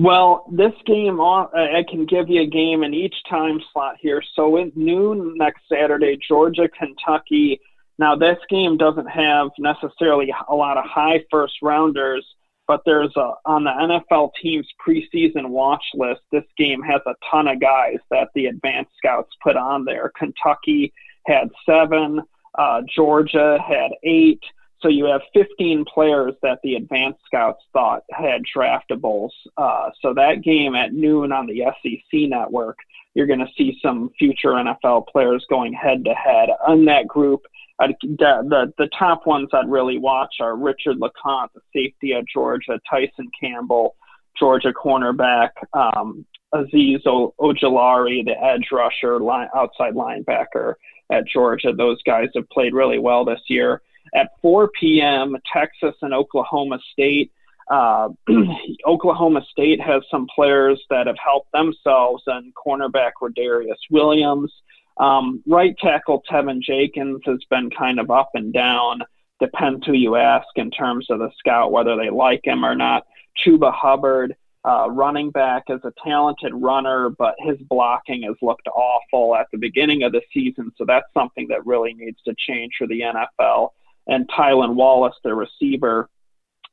Well, 0.00 0.44
this 0.52 0.72
game, 0.86 1.18
uh, 1.20 1.46
I 1.52 1.84
can 1.88 2.06
give 2.06 2.28
you 2.28 2.42
a 2.42 2.46
game 2.46 2.84
in 2.84 2.94
each 2.94 3.16
time 3.28 3.60
slot 3.72 3.96
here. 4.00 4.22
So 4.36 4.56
at 4.58 4.76
noon 4.76 5.34
next 5.36 5.62
Saturday, 5.68 6.16
Georgia, 6.26 6.68
Kentucky. 6.68 7.60
Now, 7.98 8.14
this 8.14 8.38
game 8.48 8.76
doesn't 8.76 9.08
have 9.08 9.48
necessarily 9.58 10.32
a 10.48 10.54
lot 10.54 10.76
of 10.78 10.84
high 10.84 11.24
first 11.32 11.54
rounders 11.62 12.24
but 12.68 12.82
there's 12.84 13.16
a 13.16 13.32
on 13.46 13.64
the 13.64 13.70
NFL 13.70 14.30
team's 14.40 14.68
preseason 14.86 15.48
watch 15.48 15.82
list. 15.94 16.20
This 16.30 16.44
game 16.56 16.82
has 16.82 17.00
a 17.06 17.14
ton 17.28 17.48
of 17.48 17.60
guys 17.60 17.96
that 18.10 18.28
the 18.34 18.46
advanced 18.46 18.92
scouts 18.98 19.32
put 19.42 19.56
on 19.56 19.84
there. 19.84 20.12
Kentucky 20.16 20.92
had 21.26 21.48
seven, 21.66 22.20
uh, 22.56 22.82
Georgia 22.94 23.58
had 23.66 23.92
eight. 24.04 24.42
So 24.80 24.88
you 24.88 25.06
have 25.06 25.22
15 25.34 25.86
players 25.92 26.34
that 26.42 26.60
the 26.62 26.76
advanced 26.76 27.20
scouts 27.26 27.64
thought 27.72 28.04
had 28.12 28.42
draftables. 28.56 29.30
Uh, 29.56 29.90
so 30.00 30.14
that 30.14 30.42
game 30.42 30.76
at 30.76 30.92
noon 30.92 31.32
on 31.32 31.46
the 31.46 31.64
SEC 31.82 32.28
network, 32.28 32.78
you're 33.14 33.26
going 33.26 33.40
to 33.40 33.48
see 33.56 33.78
some 33.82 34.10
future 34.16 34.50
NFL 34.50 35.08
players 35.08 35.44
going 35.50 35.72
head 35.72 36.04
to 36.04 36.14
head. 36.14 36.50
On 36.64 36.84
that 36.84 37.08
group, 37.08 37.42
I'd, 37.80 37.94
the 38.02 38.72
the 38.76 38.88
top 38.98 39.26
ones 39.26 39.48
I'd 39.52 39.70
really 39.70 39.98
watch 39.98 40.36
are 40.40 40.56
Richard 40.56 40.96
LeCounte, 40.98 41.52
the 41.54 41.60
safety 41.72 42.12
at 42.12 42.24
Georgia, 42.32 42.80
Tyson 42.90 43.30
Campbell, 43.40 43.94
Georgia 44.38 44.72
cornerback, 44.72 45.50
um, 45.72 46.26
Azeez 46.54 47.06
o- 47.06 47.34
Ojulari, 47.40 48.24
the 48.24 48.34
edge 48.42 48.68
rusher, 48.72 49.20
line, 49.20 49.48
outside 49.54 49.94
linebacker 49.94 50.74
at 51.10 51.26
Georgia. 51.26 51.72
Those 51.72 52.02
guys 52.02 52.28
have 52.34 52.48
played 52.50 52.74
really 52.74 52.98
well 52.98 53.24
this 53.24 53.40
year. 53.48 53.82
At 54.14 54.30
4 54.40 54.70
p.m., 54.80 55.36
Texas 55.52 55.94
and 56.02 56.14
Oklahoma 56.14 56.78
State. 56.92 57.30
Uh, 57.70 58.08
Oklahoma 58.86 59.44
State 59.50 59.80
has 59.80 60.02
some 60.10 60.26
players 60.34 60.80
that 60.88 61.06
have 61.06 61.18
helped 61.22 61.52
themselves, 61.52 62.22
and 62.26 62.52
cornerback 62.54 63.12
Rodarius 63.22 63.76
Williams 63.90 64.52
um, 64.98 65.42
right 65.46 65.76
tackle 65.78 66.22
Teven 66.30 66.60
Jenkins 66.60 67.20
has 67.24 67.44
been 67.50 67.70
kind 67.70 68.00
of 68.00 68.10
up 68.10 68.30
and 68.34 68.52
down. 68.52 69.00
Depends 69.40 69.86
who 69.86 69.92
you 69.92 70.16
ask 70.16 70.48
in 70.56 70.70
terms 70.70 71.06
of 71.10 71.20
the 71.20 71.30
scout, 71.38 71.70
whether 71.70 71.96
they 71.96 72.10
like 72.10 72.40
him 72.44 72.64
or 72.64 72.74
not. 72.74 73.06
Chuba 73.44 73.72
Hubbard 73.72 74.34
uh, 74.64 74.90
running 74.90 75.30
back 75.30 75.64
is 75.68 75.80
a 75.84 75.92
talented 76.04 76.52
runner, 76.54 77.10
but 77.10 77.36
his 77.38 77.56
blocking 77.68 78.22
has 78.22 78.34
looked 78.42 78.66
awful 78.68 79.36
at 79.36 79.46
the 79.52 79.58
beginning 79.58 80.02
of 80.02 80.12
the 80.12 80.22
season. 80.34 80.72
So 80.76 80.84
that's 80.84 81.06
something 81.14 81.46
that 81.48 81.64
really 81.64 81.94
needs 81.94 82.18
to 82.26 82.34
change 82.36 82.72
for 82.76 82.86
the 82.86 83.00
NFL. 83.00 83.70
And 84.08 84.28
Tylan 84.28 84.74
Wallace, 84.74 85.14
the 85.22 85.34
receiver, 85.34 86.08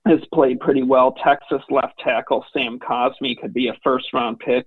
has 0.07 0.19
played 0.33 0.59
pretty 0.59 0.83
well. 0.83 1.13
Texas 1.23 1.61
left 1.69 1.99
tackle 1.99 2.45
Sam 2.53 2.79
Cosmi 2.79 3.39
could 3.39 3.53
be 3.53 3.67
a 3.67 3.77
first 3.83 4.13
round 4.13 4.39
pick. 4.39 4.65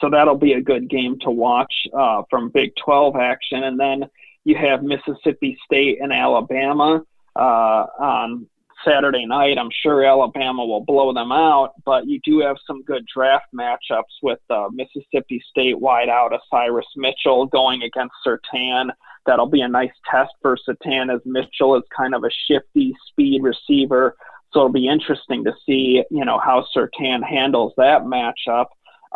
So 0.00 0.10
that'll 0.10 0.36
be 0.38 0.52
a 0.52 0.60
good 0.60 0.90
game 0.90 1.18
to 1.22 1.30
watch 1.30 1.72
uh, 1.96 2.22
from 2.28 2.50
Big 2.50 2.72
12 2.84 3.16
action. 3.16 3.64
And 3.64 3.78
then 3.80 4.04
you 4.44 4.56
have 4.56 4.82
Mississippi 4.82 5.56
State 5.64 5.98
and 6.00 6.12
Alabama 6.12 7.02
uh, 7.34 7.86
on 7.98 8.46
Saturday 8.84 9.26
night. 9.26 9.58
I'm 9.58 9.70
sure 9.82 10.04
Alabama 10.04 10.64
will 10.64 10.84
blow 10.84 11.12
them 11.12 11.32
out, 11.32 11.72
but 11.84 12.06
you 12.06 12.20
do 12.24 12.40
have 12.40 12.56
some 12.66 12.82
good 12.82 13.04
draft 13.12 13.46
matchups 13.54 14.22
with 14.22 14.38
uh, 14.50 14.68
Mississippi 14.72 15.42
State 15.50 15.76
wideout 15.76 16.38
Osirus 16.52 16.82
Mitchell 16.96 17.46
going 17.46 17.82
against 17.82 18.14
Surtain. 18.24 18.90
That'll 19.24 19.48
be 19.48 19.62
a 19.62 19.68
nice 19.68 19.90
test 20.10 20.30
for 20.40 20.56
Surtain 20.68 21.12
as 21.12 21.20
Mitchell 21.24 21.76
is 21.76 21.82
kind 21.96 22.14
of 22.14 22.22
a 22.22 22.30
shifty 22.48 22.94
speed 23.08 23.42
receiver. 23.42 24.14
So 24.52 24.60
it'll 24.60 24.72
be 24.72 24.88
interesting 24.88 25.44
to 25.44 25.52
see, 25.66 26.04
you 26.10 26.24
know, 26.24 26.38
how 26.38 26.64
Surtain 26.74 27.24
handles 27.24 27.72
that 27.76 28.02
matchup. 28.02 28.66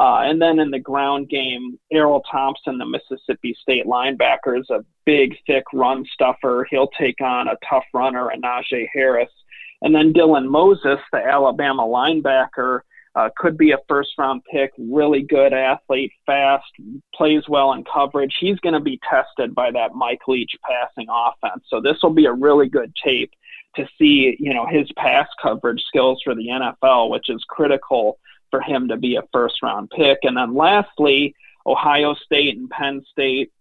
Uh, 0.01 0.23
and 0.23 0.41
then 0.41 0.59
in 0.59 0.71
the 0.71 0.79
ground 0.79 1.29
game, 1.29 1.79
Erroll 1.93 2.23
Thompson, 2.31 2.79
the 2.79 2.87
Mississippi 2.87 3.55
State 3.61 3.85
linebacker, 3.85 4.59
is 4.59 4.71
a 4.71 4.83
big, 5.05 5.37
thick 5.47 5.65
run 5.75 6.07
stuffer. 6.11 6.67
He'll 6.71 6.89
take 6.99 7.21
on 7.21 7.49
a 7.49 7.57
tough 7.69 7.85
runner, 7.93 8.31
and 8.31 8.43
Najee 8.43 8.89
Harris. 8.95 9.29
And 9.83 9.95
then 9.95 10.15
Dylan 10.15 10.49
Moses, 10.49 10.99
the 11.13 11.19
Alabama 11.19 11.83
linebacker, 11.83 12.81
uh, 13.15 13.29
could 13.37 13.59
be 13.59 13.73
a 13.73 13.79
first 13.89 14.13
round 14.17 14.41
pick, 14.51 14.73
really 14.79 15.21
good 15.21 15.53
athlete, 15.53 16.13
fast, 16.25 16.65
plays 17.15 17.43
well 17.47 17.75
in 17.75 17.85
coverage. 17.85 18.35
He's 18.41 18.59
going 18.61 18.73
to 18.73 18.81
be 18.81 18.99
tested 19.09 19.55
by 19.55 19.71
that 19.73 19.95
Mike 19.95 20.23
Leach 20.27 20.53
passing 20.67 21.09
offense. 21.11 21.65
So 21.69 21.83
this 21.83 21.99
will 22.03 22.15
be 22.15 22.25
a 22.25 22.33
really 22.33 22.71
good 22.71 22.95
tape 23.05 23.33
to 23.77 23.87
see, 23.99 24.35
you 24.41 24.55
know, 24.55 24.67
his 24.67 24.91
pass 24.97 25.29
coverage 25.43 25.83
skills 25.87 26.23
for 26.25 26.35
the 26.35 26.49
NFL, 26.49 27.11
which 27.11 27.29
is 27.29 27.45
critical 27.51 28.19
for 28.51 28.61
him 28.61 28.89
to 28.89 28.97
be 28.97 29.17
a 29.17 29.23
first 29.33 29.63
round 29.63 29.91
pick. 29.91 30.19
And 30.23 30.37
then 30.37 30.55
lastly, 30.55 31.35
Ohio 31.67 32.15
State 32.15 32.57
and 32.57 32.71
Penn 32.71 33.03
State. 33.11 33.53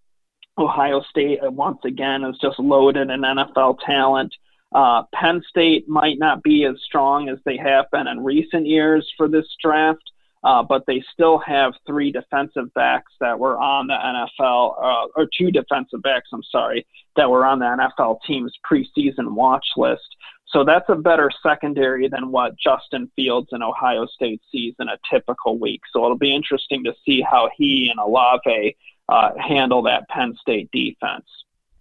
Ohio 0.58 1.02
State, 1.10 1.40
uh, 1.46 1.50
once 1.50 1.80
again, 1.86 2.24
is 2.24 2.38
just 2.42 2.60
loaded 2.60 3.10
in 3.10 3.22
NFL 3.22 3.78
talent. 3.86 4.34
Uh, 4.74 5.04
Penn 5.14 5.42
State 5.50 5.88
might 5.88 6.20
not 6.20 6.44
be 6.44 6.66
as 6.66 6.76
strong 6.86 7.30
as 7.30 7.40
they 7.46 7.58
have 7.58 7.86
been 7.92 8.08
in 8.08 8.24
recent 8.24 8.68
years 8.68 9.10
for 9.18 9.28
this 9.28 9.46
draft, 9.64 10.04
uh, 10.44 10.62
but 10.62 10.86
they 10.86 11.04
still 11.14 11.40
have 11.40 11.74
three 11.88 12.12
defensive 12.12 12.72
backs 12.74 13.12
that 13.20 13.40
were 13.40 13.58
on 13.58 13.88
the 13.88 13.94
NFL, 13.94 14.76
uh, 14.82 15.08
or 15.16 15.28
two 15.38 15.50
defensive 15.50 16.02
backs, 16.04 16.30
I'm 16.32 16.44
sorry, 16.44 16.86
that 17.16 17.30
were 17.30 17.46
on 17.46 17.60
the 17.60 17.66
NFL 17.66 18.20
team's 18.28 18.54
preseason 18.70 19.34
watch 19.34 19.66
list. 19.76 20.16
So 20.52 20.64
that's 20.64 20.90
a 20.90 20.96
better 20.96 21.30
secondary 21.44 22.08
than 22.08 22.32
what 22.32 22.58
Justin 22.58 23.12
Fields 23.16 23.50
and 23.52 23.62
Ohio 23.62 24.08
State 24.08 24.42
sees 24.52 24.74
in 24.80 24.88
a 24.90 24.98
typical 25.10 25.60
week. 25.60 25.82
So 25.94 26.04
it'll 26.04 26.18
be 26.18 26.34
interesting 26.34 26.84
to 26.86 26.94
see 27.06 27.22
how 27.22 27.50
he 27.56 27.90
and 27.92 28.00
Olave 28.00 28.76
uh, 29.08 29.32
handle 29.38 29.84
that 29.84 30.08
Penn 30.10 30.36
State 30.42 30.70
defense. 30.72 31.26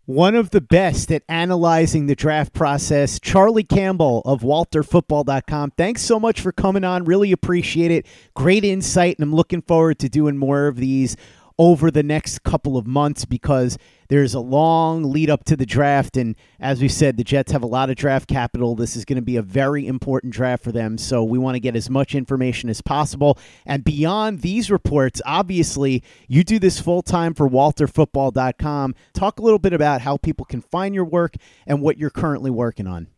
One 0.05 0.35
of 0.35 0.51
the 0.51 0.63
best 0.63 1.13
at 1.13 1.23
analyzing 1.29 2.07
the 2.07 2.15
draft 2.15 2.55
process, 2.55 3.21
Charlie 3.21 3.63
Campbell 3.63 4.23
of 4.25 4.41
WalterFootball.com. 4.41 5.73
Thanks 5.73 6.01
so 6.01 6.19
much 6.19 6.41
for 6.41 6.51
coming 6.51 6.83
on. 6.83 7.05
Really 7.05 7.31
appreciate 7.31 7.91
it. 7.91 8.07
Great 8.33 8.65
insight, 8.65 9.19
and 9.19 9.23
I'm 9.23 9.35
looking 9.35 9.61
forward 9.61 9.99
to 9.99 10.09
doing 10.09 10.39
more 10.39 10.67
of 10.67 10.77
these 10.77 11.15
over 11.59 11.91
the 11.91 12.03
next 12.03 12.43
couple 12.43 12.77
of 12.77 12.87
months 12.87 13.25
because 13.25 13.77
there's 14.09 14.33
a 14.33 14.41
long 14.41 15.03
lead 15.03 15.29
up 15.29 15.45
to 15.45 15.57
the 15.57 15.67
draft. 15.67 16.17
And 16.17 16.37
as 16.61 16.81
we 16.81 16.89
said, 16.89 17.17
the 17.17 17.25
Jets 17.25 17.53
have 17.53 17.63
a 17.63 17.67
lot 17.67 17.91
of 17.91 17.97
draft 17.97 18.29
capital. 18.29 18.75
This 18.75 18.97
is 18.97 19.05
going 19.05 19.17
to 19.17 19.23
be 19.23 19.37
a 19.37 19.43
very 19.43 19.87
important 19.87 20.33
draft 20.33 20.63
for 20.63 20.73
them. 20.73 20.97
So 20.97 21.25
we 21.25 21.39
want 21.39 21.57
to 21.57 21.61
get 21.61 21.77
as 21.77 21.91
much 21.91 22.15
information 22.15 22.71
as 22.71 22.81
possible. 22.81 23.39
And 23.67 23.85
beyond 23.85 24.41
these 24.41 24.71
reports, 24.71 25.21
obviously, 25.27 26.03
you 26.29 26.45
do 26.45 26.59
this 26.59 26.81
full 26.81 27.03
time 27.03 27.35
for 27.35 27.49
WalterFootball.com. 27.49 28.95
Talk 29.13 29.39
a 29.39 29.43
little 29.43 29.59
bit 29.59 29.73
about 29.73 30.01
how 30.01 30.17
people 30.17 30.47
can 30.47 30.61
find 30.61 30.95
your 30.95 31.05
work 31.05 31.35
and 31.67 31.83
what 31.83 31.99
you're 31.99 32.11
currently 32.11 32.51
working 32.51 32.87
on. 32.87 33.09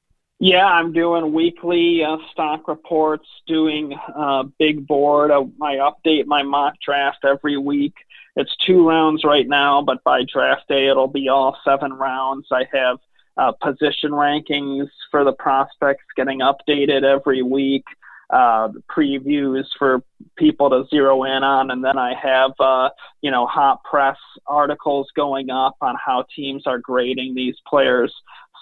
Yeah, 0.43 0.65
I'm 0.65 0.95
doing 0.95 1.35
weekly 1.35 2.03
uh, 2.03 2.17
stock 2.33 2.67
reports, 2.67 3.29
doing 3.47 3.95
uh, 4.17 4.45
big 4.59 4.87
board. 4.87 5.31
Uh, 5.31 5.45
I 5.63 5.75
update 5.77 6.25
my 6.25 6.43
mock 6.43 6.75
draft 6.83 7.27
every 7.27 7.59
week. 7.59 7.93
It's 8.37 8.57
two 8.57 8.89
rounds 8.89 9.23
right 9.23 9.47
now, 9.47 9.83
but 9.83 10.03
by 10.03 10.23
draft 10.25 10.67
day, 10.67 10.89
it'll 10.89 11.09
be 11.09 11.29
all 11.29 11.59
seven 11.63 11.93
rounds. 11.93 12.47
I 12.51 12.65
have 12.73 12.99
uh, 13.37 13.53
position 13.53 14.13
rankings 14.13 14.89
for 15.11 15.25
the 15.25 15.33
prospects 15.35 16.05
getting 16.17 16.41
updated 16.41 17.03
every 17.03 17.43
week, 17.43 17.85
uh, 18.31 18.69
previews 18.91 19.67
for 19.79 20.03
people 20.37 20.71
to 20.71 20.87
zero 20.89 21.25
in 21.25 21.43
on, 21.45 21.71
and 21.71 21.85
then 21.85 21.99
I 21.99 22.15
have, 22.15 22.53
uh, 22.59 22.89
you 23.21 23.31
know, 23.31 23.47
hot 23.47 23.85
press 23.85 24.17
articles 24.47 25.09
going 25.15 25.51
up 25.51 25.77
on 25.83 25.97
how 26.03 26.25
teams 26.35 26.67
are 26.67 26.79
grading 26.79 27.35
these 27.35 27.57
players. 27.69 28.15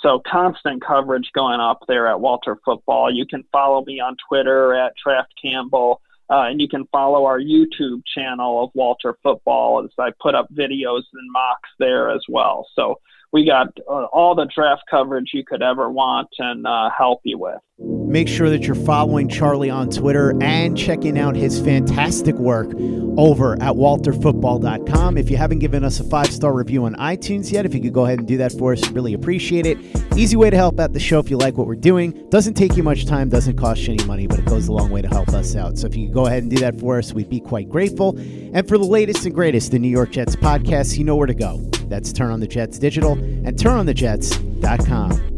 So 0.03 0.23
constant 0.31 0.85
coverage 0.85 1.31
going 1.35 1.61
up 1.61 1.81
there 1.89 2.07
at 2.07 2.21
Walter 2.21 2.59
Football. 2.65 3.13
You 3.13 3.27
can 3.27 3.45
follow 3.53 3.85
me 3.85 4.01
on 4.01 4.17
Twitter 4.29 4.75
at 4.75 4.93
Draft 5.03 5.33
Campbell. 5.41 6.01
Uh, 6.31 6.45
and 6.51 6.61
you 6.61 6.69
can 6.69 6.87
follow 6.93 7.25
our 7.25 7.41
YouTube 7.41 8.03
channel 8.15 8.63
of 8.63 8.71
Walter 8.75 9.17
Football 9.23 9.85
as 9.85 9.91
I 9.99 10.11
put 10.21 10.35
up 10.35 10.47
videos 10.53 11.03
and 11.15 11.33
mocks 11.33 11.71
there 11.79 12.11
as 12.11 12.21
well. 12.29 12.67
So 12.75 13.01
we 13.33 13.47
got 13.47 13.69
uh, 13.89 14.05
all 14.05 14.35
the 14.35 14.49
draft 14.55 14.83
coverage 14.91 15.31
you 15.33 15.43
could 15.45 15.63
ever 15.63 15.91
want 15.91 16.29
and 16.39 16.67
uh, 16.67 16.91
help 16.97 17.21
you 17.25 17.39
with. 17.39 17.61
Make 17.81 18.27
sure 18.27 18.51
that 18.51 18.65
you're 18.65 18.75
following 18.75 19.29
Charlie 19.29 19.71
on 19.71 19.89
Twitter 19.89 20.35
and 20.43 20.77
checking 20.77 21.17
out 21.17 21.37
his 21.37 21.61
fantastic 21.61 22.35
work 22.35 22.75
over 23.17 23.53
at 23.55 23.75
walterfootball.com. 23.75 25.17
If 25.17 25.31
you 25.31 25.37
haven't 25.37 25.61
given 25.61 25.85
us 25.85 26.01
a 26.01 26.05
five 26.05 26.33
star 26.33 26.53
review 26.53 26.87
on 26.87 26.97
iTunes 26.97 27.53
yet, 27.53 27.67
if 27.67 27.75
you 27.75 27.81
could 27.81 27.93
go 27.93 28.07
ahead 28.07 28.19
and 28.19 28.27
do 28.27 28.37
that 28.39 28.51
for 28.51 28.73
us, 28.73 28.81
we'd 28.81 28.97
really 28.97 29.15
appreciate 29.15 29.65
it. 29.65 29.79
Easy 30.17 30.35
way 30.35 30.51
to 30.51 30.57
help 30.57 30.81
out 30.81 30.93
the 30.93 30.99
show 30.99 31.21
if 31.21 31.31
you 31.31 31.37
like 31.37 31.57
what 31.57 31.69
we're 31.69 31.77
doing. 31.77 32.29
Doesn't 32.31 32.55
take 32.55 32.77
you 32.77 32.83
much 32.83 33.07
time, 33.07 33.29
doesn't 33.29 33.57
cost 33.57 33.83
you 33.83 33.95
any 33.95 34.05
money, 34.07 34.27
but 34.27 34.41
it 34.41 34.47
goes 34.47 34.67
a 34.67 34.73
long 34.73 34.91
way 34.91 35.01
to 35.01 35.09
help 35.09 35.29
us 35.29 35.55
out. 35.55 35.79
So 35.79 35.87
if 35.87 35.95
you 35.95 36.07
could 36.07 36.15
go 36.15 36.27
ahead 36.27 36.43
and 36.43 36.51
do 36.51 36.59
that 36.59 36.81
for 36.81 36.99
us, 36.99 37.13
we'd 37.13 37.31
be 37.31 37.41
quite 37.41 37.69
grateful. 37.69 38.19
And 38.19 38.67
for 38.67 38.77
the 38.77 38.87
latest 38.87 39.25
and 39.25 39.35
greatest 39.35 39.73
in 39.73 39.83
New 39.83 39.89
York 39.89 40.11
Jets 40.11 40.35
podcasts, 40.35 40.99
you 40.99 41.05
know 41.05 41.15
where 41.15 41.29
to 41.29 41.35
go. 41.35 41.59
That's 41.87 42.13
Turn 42.13 42.33
on 42.33 42.41
the 42.41 42.49
Jets 42.49 42.81
Digital 42.81 43.13
and 43.13 43.57
turnonthejets.com. 43.57 45.38